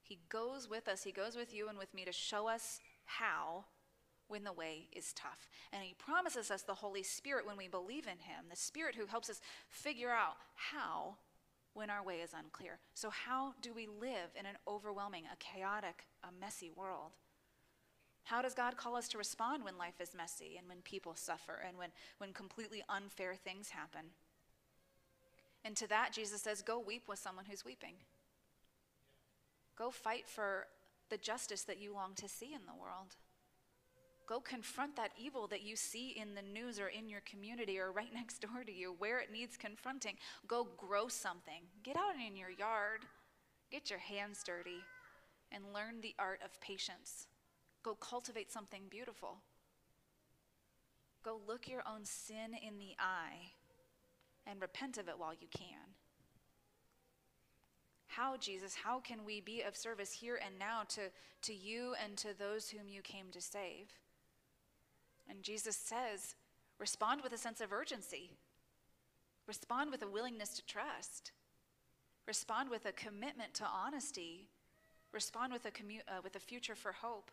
He 0.02 0.20
goes 0.30 0.68
with 0.68 0.88
us, 0.88 1.04
He 1.04 1.12
goes 1.12 1.36
with 1.36 1.54
you 1.54 1.70
and 1.70 1.78
with 1.78 1.94
me 1.94 2.04
to 2.04 2.12
show 2.12 2.48
us 2.48 2.80
how 3.06 3.66
when 4.30 4.44
the 4.44 4.54
way 4.54 4.88
is 4.94 5.12
tough. 5.14 5.50
And 5.74 5.84
He 5.84 5.94
promises 5.94 6.50
us 6.50 6.62
the 6.62 6.74
Holy 6.74 7.04
Spirit 7.04 7.46
when 7.46 7.58
we 7.58 7.68
believe 7.68 8.06
in 8.06 8.20
Him, 8.20 8.46
the 8.50 8.56
Spirit 8.56 8.96
who 8.96 9.06
helps 9.06 9.30
us 9.30 9.42
figure 9.68 10.12
out 10.12 10.38
how 10.56 11.18
when 11.74 11.90
our 11.90 12.04
way 12.04 12.16
is 12.22 12.34
unclear. 12.38 12.80
So, 12.94 13.10
how 13.10 13.54
do 13.62 13.74
we 13.74 13.88
live 13.88 14.32
in 14.40 14.46
an 14.46 14.58
overwhelming, 14.68 15.24
a 15.32 15.36
chaotic, 15.38 16.06
a 16.24 16.28
messy 16.40 16.72
world? 16.76 17.12
How 18.24 18.42
does 18.42 18.54
God 18.54 18.78
call 18.78 18.96
us 18.96 19.08
to 19.10 19.18
respond 19.18 19.64
when 19.64 19.78
life 19.78 20.00
is 20.00 20.14
messy 20.16 20.56
and 20.58 20.68
when 20.68 20.82
people 20.84 21.16
suffer 21.16 21.64
and 21.68 21.78
when, 21.78 21.90
when 22.20 22.32
completely 22.32 22.84
unfair 22.88 23.34
things 23.34 23.70
happen? 23.70 24.12
And 25.66 25.76
to 25.78 25.88
that, 25.88 26.12
Jesus 26.14 26.42
says, 26.42 26.62
Go 26.62 26.80
weep 26.80 27.04
with 27.08 27.20
someone 27.20 27.46
who's 27.46 27.66
weeping. 27.66 27.96
Go 29.78 29.90
fight 29.90 30.28
for 30.28 30.68
the 31.10 31.18
justice 31.18 31.64
that 31.64 31.82
you 31.82 31.94
long 31.94 32.14
to 32.16 32.28
see 32.28 32.54
in 32.54 32.66
the 32.68 32.80
world. 32.80 33.16
Go 34.30 34.40
confront 34.40 34.96
that 34.96 35.10
evil 35.18 35.48
that 35.48 35.64
you 35.64 35.76
see 35.76 36.10
in 36.12 36.36
the 36.36 36.44
news 36.44 36.80
or 36.80 36.90
in 36.90 37.10
your 37.10 37.22
community 37.22 37.80
or 37.80 37.92
right 37.92 38.14
next 38.14 38.42
door 38.42 38.64
to 38.64 38.72
you 38.72 38.94
where 39.00 39.20
it 39.20 39.32
needs 39.34 39.58
confronting. 39.58 40.18
Go 40.48 40.68
grow 40.78 41.08
something. 41.08 41.64
Get 41.82 41.98
out 41.98 42.14
in 42.16 42.38
your 42.38 42.52
yard. 42.52 43.06
Get 43.72 43.90
your 43.90 43.98
hands 43.98 44.44
dirty 44.46 44.84
and 45.52 45.74
learn 45.74 46.02
the 46.02 46.14
art 46.20 46.42
of 46.46 46.62
patience. 46.62 47.26
Go 47.82 47.96
cultivate 47.96 48.52
something 48.52 48.84
beautiful. 48.92 49.38
Go 51.24 51.40
look 51.48 51.68
your 51.68 51.82
own 51.92 52.06
sin 52.06 52.54
in 52.62 52.78
the 52.78 52.94
eye 53.00 53.54
and 54.46 54.62
repent 54.62 55.00
of 55.00 55.08
it 55.08 55.18
while 55.18 55.34
you 55.34 55.48
can. 55.50 55.96
How, 58.06 58.38
Jesus, 58.38 58.76
how 58.84 59.00
can 59.00 59.26
we 59.26 59.42
be 59.42 59.64
of 59.64 59.76
service 59.76 60.12
here 60.12 60.40
and 60.46 60.60
now 60.60 60.84
to, 60.90 61.02
to 61.44 61.54
you 61.54 61.96
and 62.04 62.16
to 62.18 62.38
those 62.38 62.70
whom 62.70 62.88
you 62.88 63.02
came 63.02 63.32
to 63.32 63.42
save? 63.42 63.88
And 65.30 65.44
Jesus 65.44 65.76
says, 65.76 66.36
respond 66.80 67.22
with 67.24 67.34
a 67.34 67.38
sense 67.38 67.62
of 67.62 67.72
urgency, 67.72 68.32
respond 69.48 69.92
with 69.92 70.02
a 70.02 70.08
willingness 70.08 70.56
to 70.56 70.66
trust, 70.66 71.32
respond 72.28 72.70
with 72.70 72.86
a 72.86 72.92
commitment 72.92 73.54
to 73.56 73.66
honesty, 73.66 74.50
respond 75.12 75.54
with 75.54 75.66
a, 75.66 75.72
commu- 75.72 76.02
uh, 76.08 76.22
with 76.24 76.36
a 76.36 76.40
future 76.40 76.76
for 76.76 76.92
hope. 76.92 77.32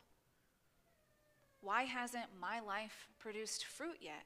Why 1.61 1.85
hasn't 1.85 2.26
my 2.40 2.61
life 2.61 3.09
produced 3.18 3.64
fruit 3.64 3.98
yet? 4.00 4.24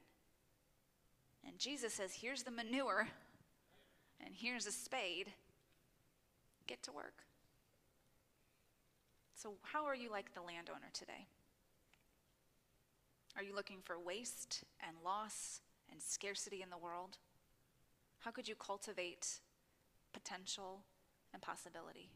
And 1.46 1.58
Jesus 1.58 1.94
says, 1.94 2.12
here's 2.20 2.42
the 2.42 2.50
manure, 2.50 3.08
and 4.24 4.34
here's 4.34 4.66
a 4.66 4.72
spade 4.72 5.32
get 6.66 6.82
to 6.84 6.92
work. 6.92 7.24
So, 9.34 9.54
how 9.62 9.86
are 9.86 9.94
you 9.94 10.10
like 10.10 10.34
the 10.34 10.42
landowner 10.42 10.90
today? 10.92 11.26
Are 13.40 13.42
you 13.42 13.54
looking 13.54 13.78
for 13.82 13.98
waste 13.98 14.64
and 14.86 14.98
loss 15.02 15.62
and 15.90 16.02
scarcity 16.02 16.60
in 16.60 16.68
the 16.68 16.76
world? 16.76 17.16
How 18.18 18.30
could 18.30 18.46
you 18.46 18.54
cultivate 18.54 19.40
potential 20.12 20.82
and 21.32 21.40
possibility? 21.40 22.10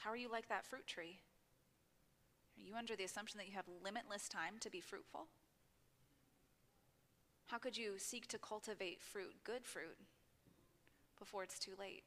How 0.00 0.10
are 0.10 0.16
you 0.16 0.28
like 0.28 0.48
that 0.48 0.66
fruit 0.66 0.88
tree? 0.88 1.20
Are 2.58 2.66
you 2.66 2.74
under 2.74 2.96
the 2.96 3.04
assumption 3.04 3.38
that 3.38 3.46
you 3.46 3.54
have 3.54 3.66
limitless 3.84 4.28
time 4.28 4.54
to 4.58 4.70
be 4.70 4.80
fruitful? 4.80 5.28
How 7.46 7.58
could 7.58 7.76
you 7.76 7.92
seek 7.96 8.26
to 8.26 8.38
cultivate 8.38 9.00
fruit, 9.00 9.36
good 9.44 9.64
fruit, 9.64 9.98
before 11.16 11.44
it's 11.44 11.60
too 11.60 11.74
late? 11.78 12.02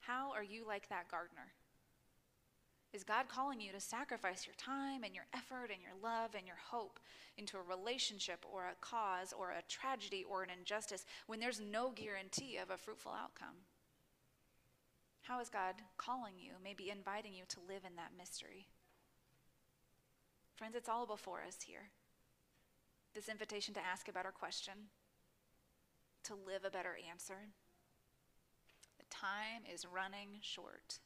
How 0.00 0.32
are 0.32 0.42
you 0.42 0.66
like 0.66 0.88
that 0.88 1.10
gardener? 1.10 1.52
Is 2.94 3.02
God 3.02 3.26
calling 3.28 3.60
you 3.60 3.72
to 3.72 3.80
sacrifice 3.80 4.46
your 4.46 4.54
time 4.54 5.02
and 5.02 5.16
your 5.16 5.26
effort 5.34 5.72
and 5.72 5.82
your 5.82 5.98
love 6.00 6.36
and 6.36 6.46
your 6.46 6.58
hope 6.70 7.00
into 7.36 7.56
a 7.56 7.62
relationship 7.62 8.46
or 8.48 8.66
a 8.66 8.76
cause 8.80 9.34
or 9.36 9.50
a 9.50 9.68
tragedy 9.68 10.24
or 10.30 10.44
an 10.44 10.50
injustice 10.56 11.04
when 11.26 11.40
there's 11.40 11.60
no 11.60 11.90
guarantee 11.90 12.56
of 12.56 12.70
a 12.70 12.76
fruitful 12.76 13.10
outcome? 13.10 13.66
How 15.22 15.40
is 15.40 15.48
God 15.48 15.74
calling 15.96 16.34
you, 16.38 16.52
maybe 16.62 16.88
inviting 16.88 17.34
you 17.34 17.42
to 17.48 17.58
live 17.66 17.82
in 17.84 17.96
that 17.96 18.12
mystery? 18.16 18.68
Friends, 20.54 20.76
it's 20.76 20.88
all 20.88 21.04
before 21.04 21.42
us 21.44 21.56
here. 21.66 21.90
This 23.12 23.28
invitation 23.28 23.74
to 23.74 23.84
ask 23.84 24.08
a 24.08 24.12
better 24.12 24.30
question, 24.30 24.74
to 26.22 26.34
live 26.34 26.64
a 26.64 26.70
better 26.70 26.96
answer 27.10 27.48
The 28.98 29.04
time 29.10 29.62
is 29.72 29.84
running 29.84 30.38
short. 30.42 31.00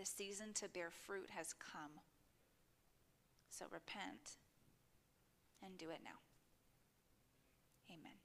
The 0.00 0.06
season 0.06 0.54
to 0.54 0.66
bear 0.66 0.88
fruit 0.90 1.28
has 1.36 1.52
come. 1.52 2.00
So 3.50 3.66
repent 3.70 4.38
and 5.62 5.76
do 5.76 5.90
it 5.90 6.00
now. 6.02 6.16
Amen. 7.90 8.19